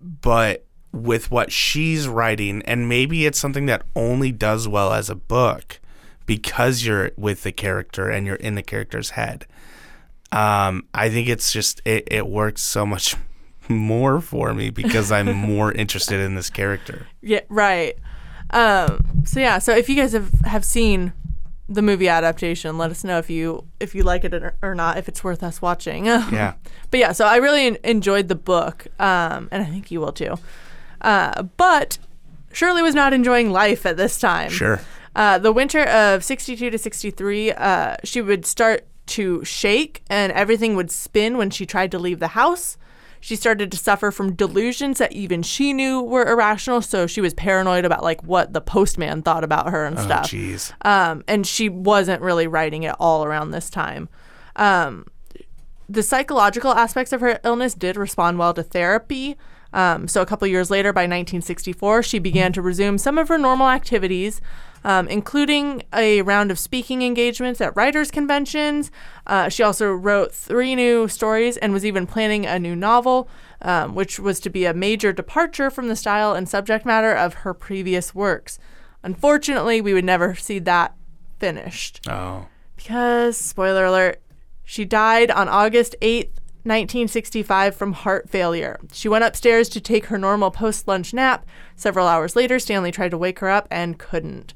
[0.00, 5.14] but with what she's writing and maybe it's something that only does well as a
[5.14, 5.80] book
[6.28, 9.46] because you're with the character and you're in the character's head
[10.32, 13.16] um, I think it's just it, it works so much
[13.68, 17.06] more for me because I'm more interested in this character.
[17.20, 17.96] Yeah, right.
[18.50, 21.12] Um, so yeah, so if you guys have, have seen
[21.68, 25.06] the movie adaptation, let us know if you if you like it or, not, if
[25.08, 26.06] it's worth us watching.
[26.06, 26.54] Yeah.
[26.90, 30.36] But yeah, so I really enjoyed the book, um, and I think you will too.
[31.02, 31.98] Uh, but
[32.52, 34.50] Shirley was not enjoying life at this time.
[34.50, 34.80] Sure.
[35.18, 40.76] Uh, the winter of 62 to 63, uh, she would start to shake and everything
[40.76, 42.76] would spin when she tried to leave the house.
[43.20, 46.80] She started to suffer from delusions that even she knew were irrational.
[46.82, 50.26] So she was paranoid about like what the postman thought about her and Oh, stuff.
[50.30, 50.72] jeez.
[50.86, 54.08] Um, and she wasn't really writing at all around this time.
[54.54, 55.04] Um,
[55.88, 59.36] the psychological aspects of her illness did respond well to therapy.
[59.72, 63.36] Um, so a couple years later, by 1964, she began to resume some of her
[63.38, 64.40] normal activities,
[64.84, 68.90] um, including a round of speaking engagements at writers' conventions.
[69.26, 73.28] Uh, she also wrote three new stories and was even planning a new novel,
[73.60, 77.34] um, which was to be a major departure from the style and subject matter of
[77.34, 78.58] her previous works.
[79.02, 80.94] Unfortunately, we would never see that
[81.38, 82.46] finished Oh.
[82.76, 84.20] because, spoiler alert,
[84.64, 88.78] she died on August 8th, 1965, from heart failure.
[88.92, 91.46] She went upstairs to take her normal post lunch nap.
[91.76, 94.54] Several hours later, Stanley tried to wake her up and couldn't.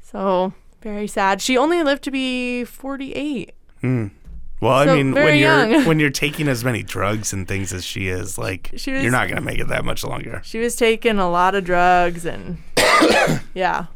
[0.00, 1.40] So, very sad.
[1.42, 3.52] She only lived to be 48.
[3.82, 5.84] Well, I mean, when you're young.
[5.84, 9.12] when you're taking as many drugs and things as she is, like She was- you're
[9.12, 10.40] not gonna make it that much longer.
[10.44, 12.58] She was taking a lot of drugs and,
[13.54, 13.86] yeah,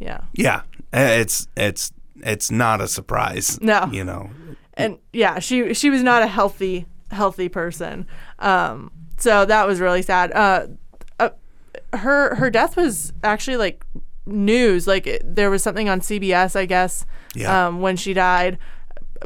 [0.00, 0.20] yeah.
[0.32, 1.92] Yeah, eh, it's it's
[2.22, 3.60] it's not a surprise.
[3.60, 3.88] No.
[3.92, 4.30] you know.
[4.76, 8.06] And yeah, she she was not a healthy healthy person.
[8.38, 10.32] Um, so that was really sad.
[10.32, 10.66] Uh,
[11.18, 11.30] uh,
[11.94, 13.84] her her death was actually like
[14.26, 14.86] news.
[14.86, 17.66] Like it, there was something on CBS, I guess, Yeah.
[17.68, 18.58] um, when she died.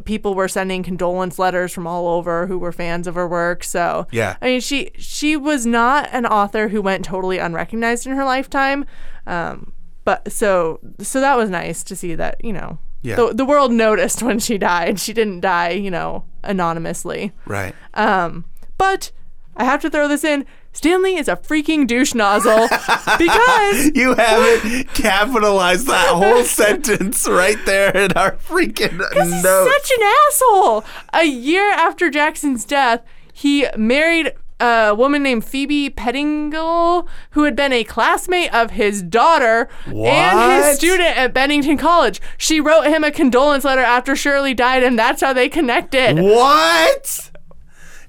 [0.04, 3.64] people were sending condolence letters from all over who were fans of her work.
[3.64, 4.36] So Yeah.
[4.40, 8.84] I mean, she she was not an author who went totally unrecognized in her lifetime.
[9.26, 9.72] Um,
[10.04, 13.16] but so so that was nice to see that you know Yeah.
[13.16, 15.00] the the world noticed when she died.
[15.00, 17.32] She didn't die you know anonymously.
[17.46, 17.74] Right.
[17.94, 18.44] Um,
[18.78, 19.10] but
[19.56, 20.46] I have to throw this in.
[20.72, 22.68] Stanley is a freaking douche nozzle
[23.18, 30.04] because You haven't capitalized that whole sentence right there in our freaking he's such an
[30.28, 30.84] asshole.
[31.12, 37.72] A year after Jackson's death, he married a woman named Phoebe Pettingell, who had been
[37.72, 42.20] a classmate of his daughter and his student at Bennington College.
[42.38, 46.18] She wrote him a condolence letter after Shirley died, and that's how they connected.
[46.20, 47.30] What?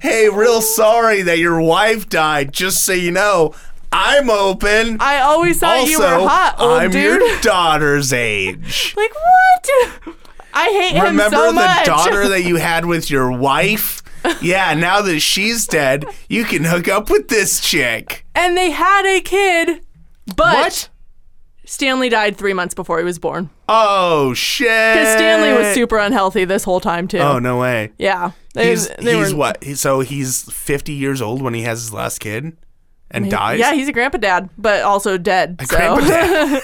[0.02, 2.52] Hey, real sorry that your wife died.
[2.54, 3.54] Just so you know,
[3.92, 4.98] I'm open.
[5.00, 7.22] I always thought also, you were hot, old I'm dude.
[7.22, 8.94] your daughter's age.
[8.98, 9.70] like what?
[10.54, 11.32] I hate him so much.
[11.32, 14.01] Remember the daughter that you had with your wife?
[14.42, 18.26] Yeah, now that she's dead, you can hook up with this chick.
[18.36, 19.82] and they had a kid,
[20.36, 20.90] but What?
[21.66, 23.50] Stanley died three months before he was born.
[23.70, 24.68] Oh shit!
[24.68, 27.20] Because Stanley was super unhealthy this whole time too.
[27.20, 27.92] Oh no way.
[27.98, 29.64] Yeah, they, He's they he's were, what?
[29.64, 32.58] He- So he's 50 years old when he has his last kid,
[33.10, 33.60] and dies.
[33.60, 35.62] Yeah, he's a grandpa dad, but also dead.
[35.66, 36.62] so Grandpa dad.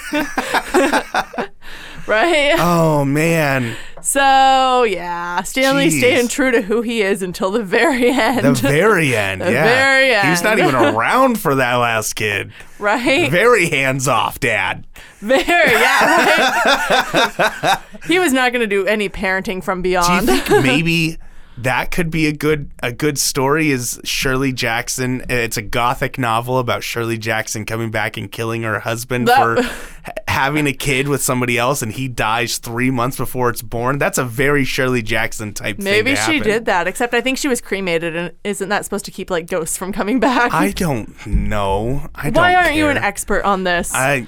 [2.08, 2.56] right.
[2.60, 5.98] Oh man, So yeah, Stanley Jeez.
[5.98, 8.46] staying true to who he is until the very end.
[8.46, 9.42] the very end.
[9.42, 10.30] yeah, very end.
[10.30, 12.52] He's not even around for that last kid.
[12.80, 13.30] right.
[13.32, 14.86] Very hands off, dad.
[15.20, 16.74] Very yeah.
[17.64, 17.80] Right?
[18.08, 20.28] he was not going to do any parenting from beyond.
[20.28, 21.18] Do you think maybe
[21.58, 23.72] that could be a good a good story?
[23.72, 25.26] Is Shirley Jackson?
[25.30, 30.12] It's a gothic novel about Shirley Jackson coming back and killing her husband That- for
[30.38, 33.98] having a kid with somebody else, and he dies three months before it's born.
[33.98, 35.80] That's a very Shirley Jackson type.
[35.80, 36.44] Maybe she happen.
[36.44, 39.48] did that, except I think she was cremated, and isn't that supposed to keep like
[39.48, 40.54] ghosts from coming back?
[40.54, 42.08] I don't know.
[42.14, 42.36] I don't.
[42.36, 43.92] Why aren't you an expert on this?
[43.96, 44.28] I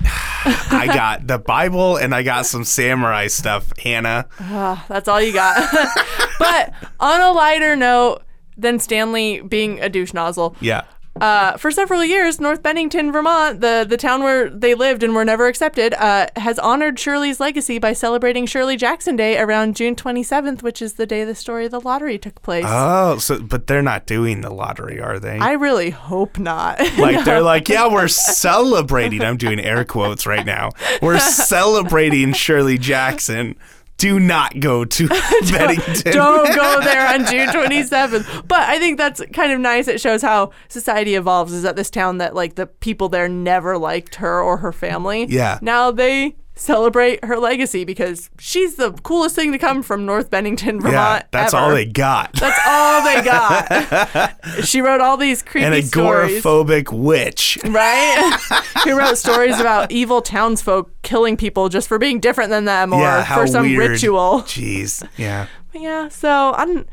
[0.71, 4.27] I got the Bible and I got some samurai stuff, Hannah.
[4.39, 5.63] Ah, that's all you got.
[6.39, 8.23] but on a lighter note
[8.57, 10.83] than Stanley being a douche nozzle, Yeah.
[11.21, 15.25] Uh, for several years, North Bennington, Vermont, the, the town where they lived and were
[15.25, 20.61] never accepted, uh, has honored Shirley's legacy by celebrating Shirley Jackson Day around June 27th,
[20.61, 22.65] which is the day the story of the lottery took place.
[22.67, 25.37] Oh, so but they're not doing the lottery, are they?
[25.37, 26.79] I really hope not.
[26.97, 29.21] like they're like, yeah, we're celebrating.
[29.21, 30.71] I'm doing air quotes right now.
[31.01, 33.55] We're celebrating Shirley Jackson.
[33.99, 35.07] Do not go to
[35.51, 36.13] Bennington.
[36.13, 38.47] Don't go there on June 27th.
[38.47, 39.87] But I think that's kind of nice.
[39.87, 41.53] It shows how society evolves.
[41.53, 45.25] Is that this town that like the people there never liked her or her family.
[45.25, 45.59] Yeah.
[45.61, 50.79] Now they celebrate her legacy because she's the coolest thing to come from North Bennington,
[50.81, 51.23] Vermont.
[51.23, 51.63] yeah, that's ever.
[51.63, 52.33] all they got.
[52.33, 54.65] That's all they got.
[54.65, 56.43] she wrote all these creepy and stories.
[56.43, 57.57] agoraphobic witch.
[57.63, 58.37] Right?
[58.83, 63.01] he wrote stories about evil townsfolk killing people just for being different than them or
[63.01, 63.91] yeah, for some weird.
[63.91, 64.41] ritual.
[64.41, 65.07] Jeez.
[65.17, 65.47] Yeah.
[65.73, 66.85] Yeah, so I'm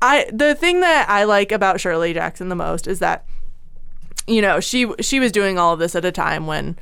[0.00, 3.24] I the thing that I like about Shirley Jackson the most is that
[4.26, 6.78] you know, she she was doing all of this at a time when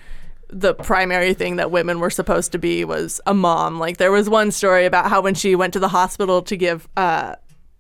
[0.48, 3.78] the primary thing that women were supposed to be was a mom.
[3.78, 6.88] Like there was one story about how when she went to the hospital to give
[6.96, 7.36] uh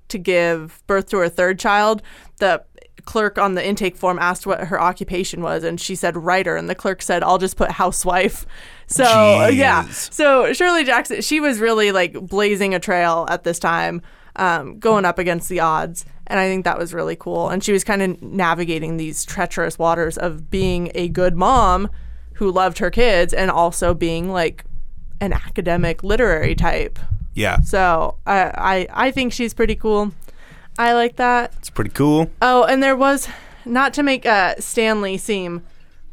[0.08, 2.02] to give birth to her third child,
[2.38, 2.62] the
[3.04, 6.68] clerk on the intake form asked what her occupation was and she said writer and
[6.68, 8.46] the clerk said I'll just put housewife.
[8.88, 9.88] So, yeah.
[9.88, 14.02] So Shirley Jackson, she was really like blazing a trail at this time,
[14.36, 16.04] um, going up against the odds.
[16.28, 17.48] And I think that was really cool.
[17.48, 21.88] And she was kind of navigating these treacherous waters of being a good mom
[22.36, 24.64] who loved her kids and also being like
[25.20, 26.98] an academic literary type.
[27.34, 27.60] Yeah.
[27.60, 30.12] So I, I, I think she's pretty cool.
[30.78, 31.54] I like that.
[31.58, 32.30] It's pretty cool.
[32.42, 33.28] Oh, and there was
[33.64, 35.62] not to make uh, Stanley seem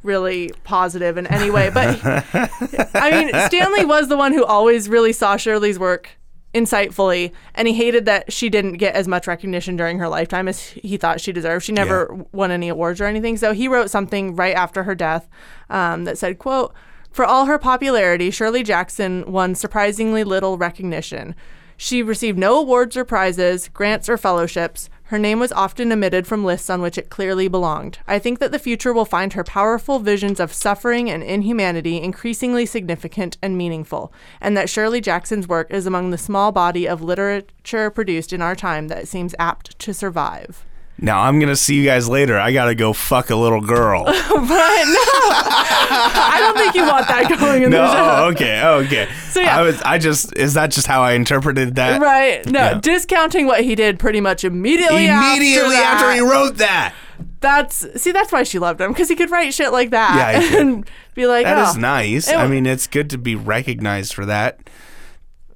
[0.04, 2.00] really positive in any way, but
[2.94, 6.10] I mean, Stanley was the one who always really saw Shirley's work
[6.54, 10.62] insightfully, and he hated that she didn't get as much recognition during her lifetime as
[10.62, 11.66] he thought she deserved.
[11.66, 15.28] She never won any awards or anything, so he wrote something right after her death
[15.70, 16.74] um, that said, "quote."
[17.12, 21.36] For all her popularity, Shirley Jackson won surprisingly little recognition.
[21.78, 24.90] She received no awards or prizes, grants or fellowships.
[25.14, 28.00] Her name was often omitted from lists on which it clearly belonged.
[28.08, 32.66] I think that the future will find her powerful visions of suffering and inhumanity increasingly
[32.66, 34.12] significant and meaningful,
[34.42, 38.56] and that Shirley Jackson's work is among the small body of literature produced in our
[38.56, 40.66] time that seems apt to survive.
[41.04, 42.40] Now I'm gonna see you guys later.
[42.40, 44.06] I gotta go fuck a little girl.
[44.44, 45.04] But no,
[45.36, 48.24] I don't think you want that going in no, the show.
[48.24, 49.08] oh, okay, oh, okay.
[49.30, 49.60] So, yeah.
[49.60, 49.82] I was.
[49.82, 50.36] I just.
[50.38, 52.02] Is that just how I interpreted that?
[52.02, 52.46] Right.
[52.46, 52.80] No, Yeah.
[52.80, 56.14] discounting what he did pretty much immediately, Immediately after, after, that.
[56.16, 56.94] he wrote that.
[57.42, 60.60] That's see, that's why she loved him because he could write shit like that Yeah,
[60.62, 61.70] and be like, That oh.
[61.70, 62.30] is nice.
[62.32, 64.60] I mean, it's good to be recognized for that.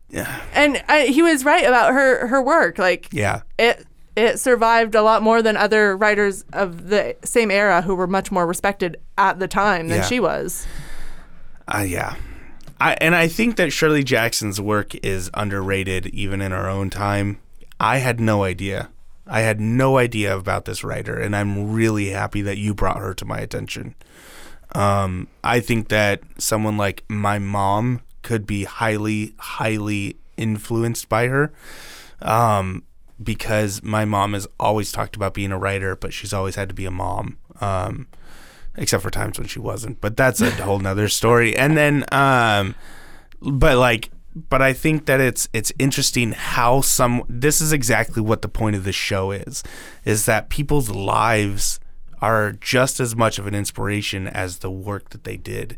[0.10, 0.42] Yeah.
[0.54, 2.78] And I, he was right about her her work.
[2.78, 3.42] Like Yeah.
[3.58, 3.86] it
[4.18, 8.32] it survived a lot more than other writers of the same era who were much
[8.32, 10.06] more respected at the time than Yeah.
[10.06, 10.66] she was.
[11.68, 12.16] Uh, yeah.
[12.82, 17.38] I, and I think that Shirley Jackson's work is underrated even in our own time.
[17.80, 18.90] I had no idea.
[19.28, 23.14] I had no idea about this writer, and I'm really happy that you brought her
[23.16, 23.94] to my attention.
[24.74, 31.52] Um, I think that someone like my mom could be highly, highly influenced by her.
[32.22, 32.84] Um,
[33.22, 36.76] because my mom has always talked about being a writer, but she's always had to
[36.76, 37.38] be a mom.
[37.60, 38.08] Um,
[38.78, 40.00] except for times when she wasn't.
[40.00, 41.56] But that's a whole nother story.
[41.56, 42.76] And then, um,
[43.42, 44.12] but like,
[44.50, 47.24] but I think that it's it's interesting how some.
[47.28, 49.64] This is exactly what the point of this show is,
[50.06, 51.80] is that people's lives
[52.22, 55.78] are just as much of an inspiration as the work that they did,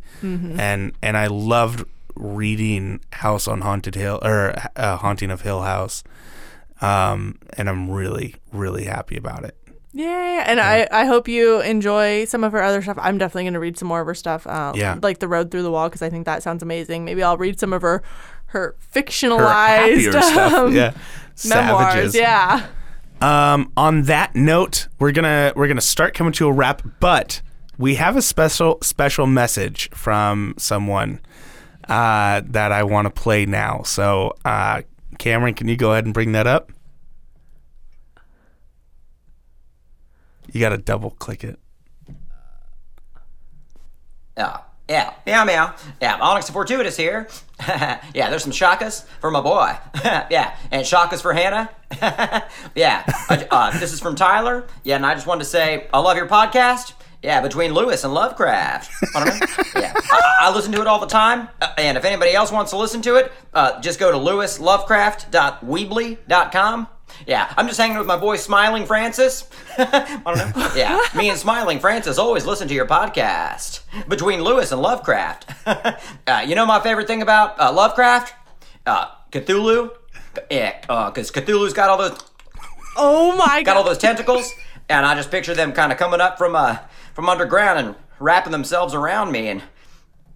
[0.59, 1.85] and and I loved
[2.15, 6.03] reading House on Haunted Hill or uh, Haunting of Hill House,
[6.81, 9.55] um, and I'm really really happy about it.
[9.91, 12.97] Yeah, and I, I hope you enjoy some of her other stuff.
[13.01, 14.45] I'm definitely going to read some more of her stuff.
[14.45, 14.99] Uh, Yeah.
[15.01, 17.05] like The Road Through the Wall, because I think that sounds amazing.
[17.05, 18.03] Maybe I'll read some of her
[18.47, 20.93] her Her fictionalized stuff, um, yeah,
[21.47, 22.13] memoirs.
[22.13, 22.15] Savages.
[22.15, 22.67] Yeah.
[23.21, 27.41] Um, on that note, we're gonna we're gonna start coming to a wrap, but
[27.77, 31.19] we have a special special message from someone
[31.89, 33.81] uh, that I want to play now.
[33.83, 34.83] So, uh,
[35.19, 36.71] Cameron, can you go ahead and bring that up?
[40.51, 41.59] You got to double click it.
[44.35, 44.61] Yeah.
[44.89, 45.75] Yeah, meow meow.
[46.01, 47.27] Yeah, Onyx and Fortuitous here.
[47.67, 49.77] yeah, there's some shakas for my boy.
[50.03, 51.69] yeah, and shakas for Hannah.
[52.73, 53.03] yeah,
[53.51, 54.65] uh, this is from Tyler.
[54.83, 56.93] Yeah, and I just wanted to say I love your podcast.
[57.21, 58.89] Yeah, between Lewis and Lovecraft.
[59.15, 59.45] I don't know.
[59.81, 61.49] Yeah, I, I listen to it all the time.
[61.61, 66.87] Uh, and if anybody else wants to listen to it, uh, just go to lewislovecraft.weebly.com.
[67.27, 69.49] Yeah, I'm just hanging with my boy Smiling Francis.
[69.77, 70.71] I don't know.
[70.75, 73.81] Yeah, me and Smiling Francis always listen to your podcast.
[74.07, 75.51] Between Lewis and Lovecraft.
[76.27, 78.33] uh, you know my favorite thing about uh, Lovecraft?
[78.85, 79.91] Uh, Cthulhu.
[80.49, 80.79] Yeah,
[81.09, 82.17] because Cthulhu's got all those
[82.95, 84.53] Oh my got all those tentacles,
[84.89, 86.77] and I just picture them kind of coming up from uh
[87.13, 89.61] from underground and wrapping themselves around me and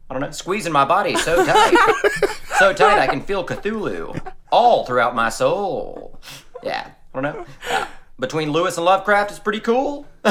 [0.10, 1.76] I don't know, squeezing my body so tight,
[2.60, 6.20] so tight I can feel Cthulhu all throughout my soul.
[6.62, 7.46] Yeah, I don't know.
[7.72, 7.86] Uh,
[8.20, 10.06] between Lewis and Lovecraft is pretty cool.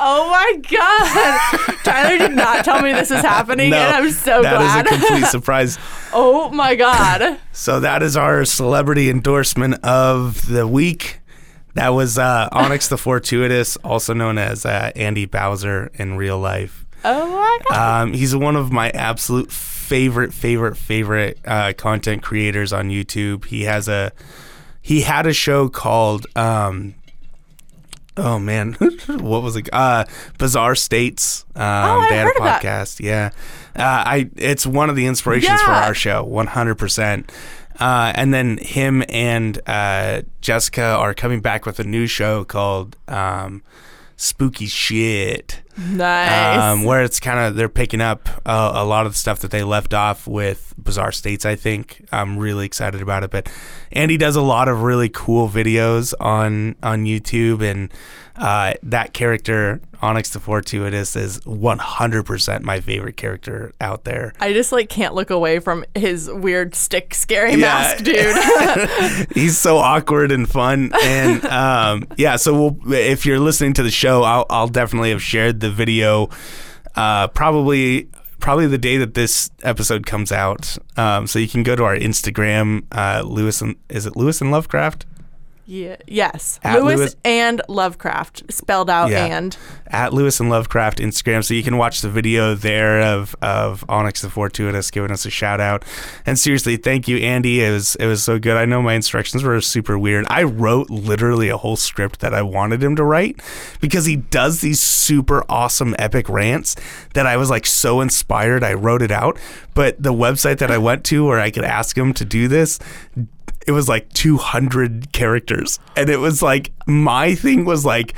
[0.00, 1.78] Oh my god.
[1.82, 4.86] Tyler did not tell me this is happening, and I'm so that is glad.
[4.86, 5.76] a complete surprise.
[6.12, 7.38] oh my god.
[7.52, 11.18] So that is our celebrity endorsement of the week.
[11.74, 16.84] That was uh, Onyx the Fortuitous, also known as uh, Andy Bowser in real life.
[17.04, 18.02] Oh my god.
[18.02, 23.44] Um, he's one of my absolute favorite, favorite, favorite uh, content creators on YouTube.
[23.44, 24.12] He has a
[24.82, 26.94] he had a show called um,
[28.16, 28.72] oh man,
[29.06, 29.68] what was it?
[29.72, 30.04] Uh,
[30.38, 31.44] Bizarre States.
[31.54, 32.62] Um, Oh, I they had heard a of that.
[32.62, 33.00] podcast.
[33.00, 33.30] Yeah,
[33.76, 37.30] uh, I it's one of the inspirations for our show, one hundred percent.
[37.80, 42.96] Uh, and then him and uh, Jessica are coming back with a new show called
[43.06, 43.62] um,
[44.16, 46.60] Spooky Shit nice.
[46.60, 49.50] um, where it's kind of they're picking up uh, a lot of the stuff that
[49.50, 51.46] they left off with Bizarre States.
[51.46, 53.30] I think I'm really excited about it.
[53.30, 53.50] But
[53.92, 57.92] Andy does a lot of really cool videos on on YouTube, and
[58.38, 64.32] uh, that character Onyx the Fortuitous is 100% my favorite character out there.
[64.40, 67.56] I just like can't look away from his weird stick scary Yeah.
[67.56, 69.28] mask, dude.
[69.34, 72.36] He's so awkward and fun, and um, yeah.
[72.36, 72.52] So
[72.82, 76.30] we'll, if you're listening to the show, I'll, I'll definitely have shared the video,
[76.94, 78.08] uh, probably
[78.40, 80.78] probably the day that this episode comes out.
[80.96, 84.52] Um, so you can go to our Instagram, uh, Lewis and is it Lewis and
[84.52, 85.06] Lovecraft
[85.68, 85.96] yeah.
[86.06, 86.58] Yes.
[86.64, 89.26] At Lewis, Lewis- and Lovecraft spelled out Yeah.
[89.26, 89.54] and.
[89.90, 94.22] at Lewis and Lovecraft Instagram, so you can watch the video there of of Onyx
[94.22, 95.84] the Fortuitous giving us a shout out.
[96.26, 97.62] And seriously, thank you, Andy.
[97.62, 98.56] It was it was so good.
[98.56, 100.24] I know my instructions were super weird.
[100.30, 103.40] I wrote literally a whole script that I wanted him to write
[103.80, 106.76] because he does these super awesome epic rants
[107.14, 108.64] that I was like so inspired.
[108.64, 109.38] I wrote it out,
[109.74, 112.78] but the website that I went to where I could ask him to do this
[113.68, 115.78] it was like 200 characters.
[115.96, 118.14] And it was like, my thing was like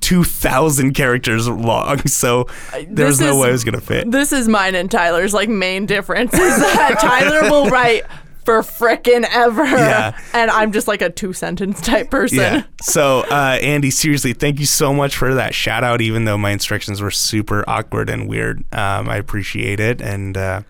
[0.00, 2.00] 2,000 characters long.
[2.06, 2.46] So
[2.88, 4.10] there was no is- way it was going to fit.
[4.10, 8.04] This is mine and Tyler's like main difference is that Tyler will write
[8.44, 9.64] for frickin' ever.
[9.64, 10.18] Yeah.
[10.32, 12.38] And I'm just like a two sentence type person.
[12.38, 12.62] Yeah.
[12.80, 16.50] So, uh, Andy, seriously, thank you so much for that shout out, even though my
[16.52, 18.60] instructions were super awkward and weird.
[18.72, 20.00] Um, I appreciate it.
[20.00, 20.62] And uh,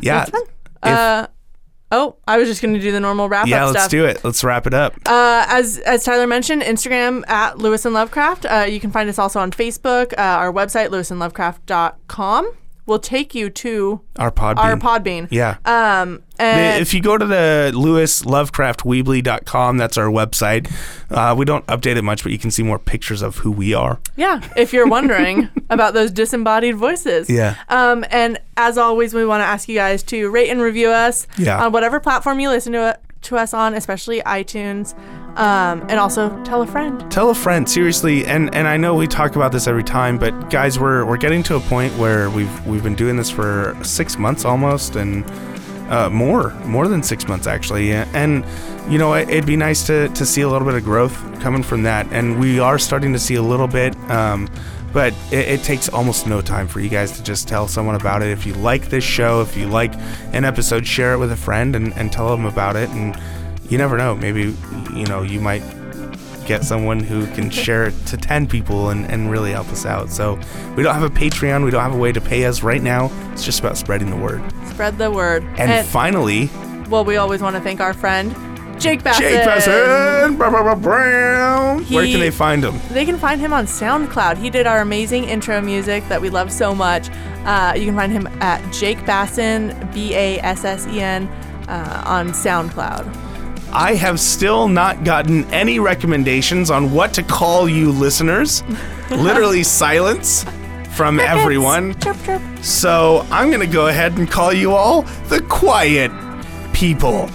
[0.00, 0.24] yeah.
[0.28, 0.34] If-
[0.82, 1.26] Uh,
[1.92, 4.24] oh, I was just gonna do the normal wrap yeah, up let's do it.
[4.24, 4.94] Let's wrap it up.
[5.06, 8.46] Uh, as as Tyler mentioned, Instagram at Lewis and Lovecraft.
[8.46, 10.12] Uh, you can find us also on Facebook.
[10.14, 12.52] Uh, our website lewisandlovecraft.com
[12.86, 14.56] will take you to Our Podbean.
[14.58, 15.28] our Podbean.
[15.30, 15.56] Yeah.
[15.64, 20.70] Um, and if you go to the lewislovecraftweebly.com, that's our website.
[21.10, 23.74] Uh, we don't update it much, but you can see more pictures of who we
[23.74, 23.98] are.
[24.16, 27.28] yeah, if you're wondering about those disembodied voices.
[27.30, 27.56] Yeah.
[27.68, 31.26] Um, and as always, we want to ask you guys to rate and review us
[31.38, 31.64] Yeah.
[31.64, 34.94] on whatever platform you listen to to us on, especially iTunes.
[35.38, 37.10] Um, and also tell a friend.
[37.10, 38.24] Tell a friend, seriously.
[38.26, 41.42] And and I know we talk about this every time, but guys, we're we're getting
[41.44, 45.24] to a point where we've we've been doing this for six months almost, and
[45.88, 47.92] uh, more more than six months actually.
[47.92, 48.44] And
[48.88, 51.62] you know, it, it'd be nice to to see a little bit of growth coming
[51.62, 53.96] from that, and we are starting to see a little bit.
[54.10, 54.48] Um,
[54.92, 58.22] but it, it takes almost no time for you guys to just tell someone about
[58.22, 58.28] it.
[58.28, 59.92] If you like this show, if you like
[60.32, 62.88] an episode, share it with a friend and, and tell them about it.
[62.90, 63.18] And
[63.68, 64.54] you never know, maybe
[64.94, 65.62] you know you might
[66.44, 70.10] get someone who can share it to 10 people and, and really help us out.
[70.10, 70.38] So
[70.76, 73.10] we don't have a Patreon, we don't have a way to pay us right now.
[73.32, 74.42] It's just about spreading the word.
[74.66, 75.44] Spread the word.
[75.58, 76.50] And, finally,
[76.88, 78.34] well, we always want to thank our friend
[78.78, 79.30] Jake Bassett.
[79.30, 80.36] Jake Bassen,
[80.82, 81.84] brown.
[81.84, 82.80] Where can they find him?
[82.90, 84.36] They can find him on SoundCloud.
[84.36, 87.08] He did our amazing intro music that we love so much.
[87.44, 91.28] Uh, you can find him at Jake Bassen, B A S S E N,
[91.68, 93.23] uh, on SoundCloud.
[93.74, 98.62] I have still not gotten any recommendations on what to call you listeners.
[99.10, 100.44] Literally silence
[100.96, 101.98] from everyone.
[102.00, 102.42] Chirp, chirp.
[102.62, 106.12] So I'm going to go ahead and call you all the quiet
[106.72, 107.28] people.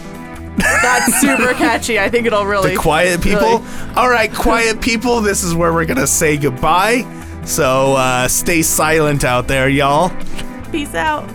[0.57, 1.99] That's super catchy.
[1.99, 2.71] I think it'll really.
[2.75, 3.41] The quiet people.
[3.59, 5.21] really- All right, quiet people.
[5.21, 7.05] This is where we're gonna say goodbye.
[7.45, 10.11] So uh, stay silent out there, y'all.
[10.69, 11.29] Peace out.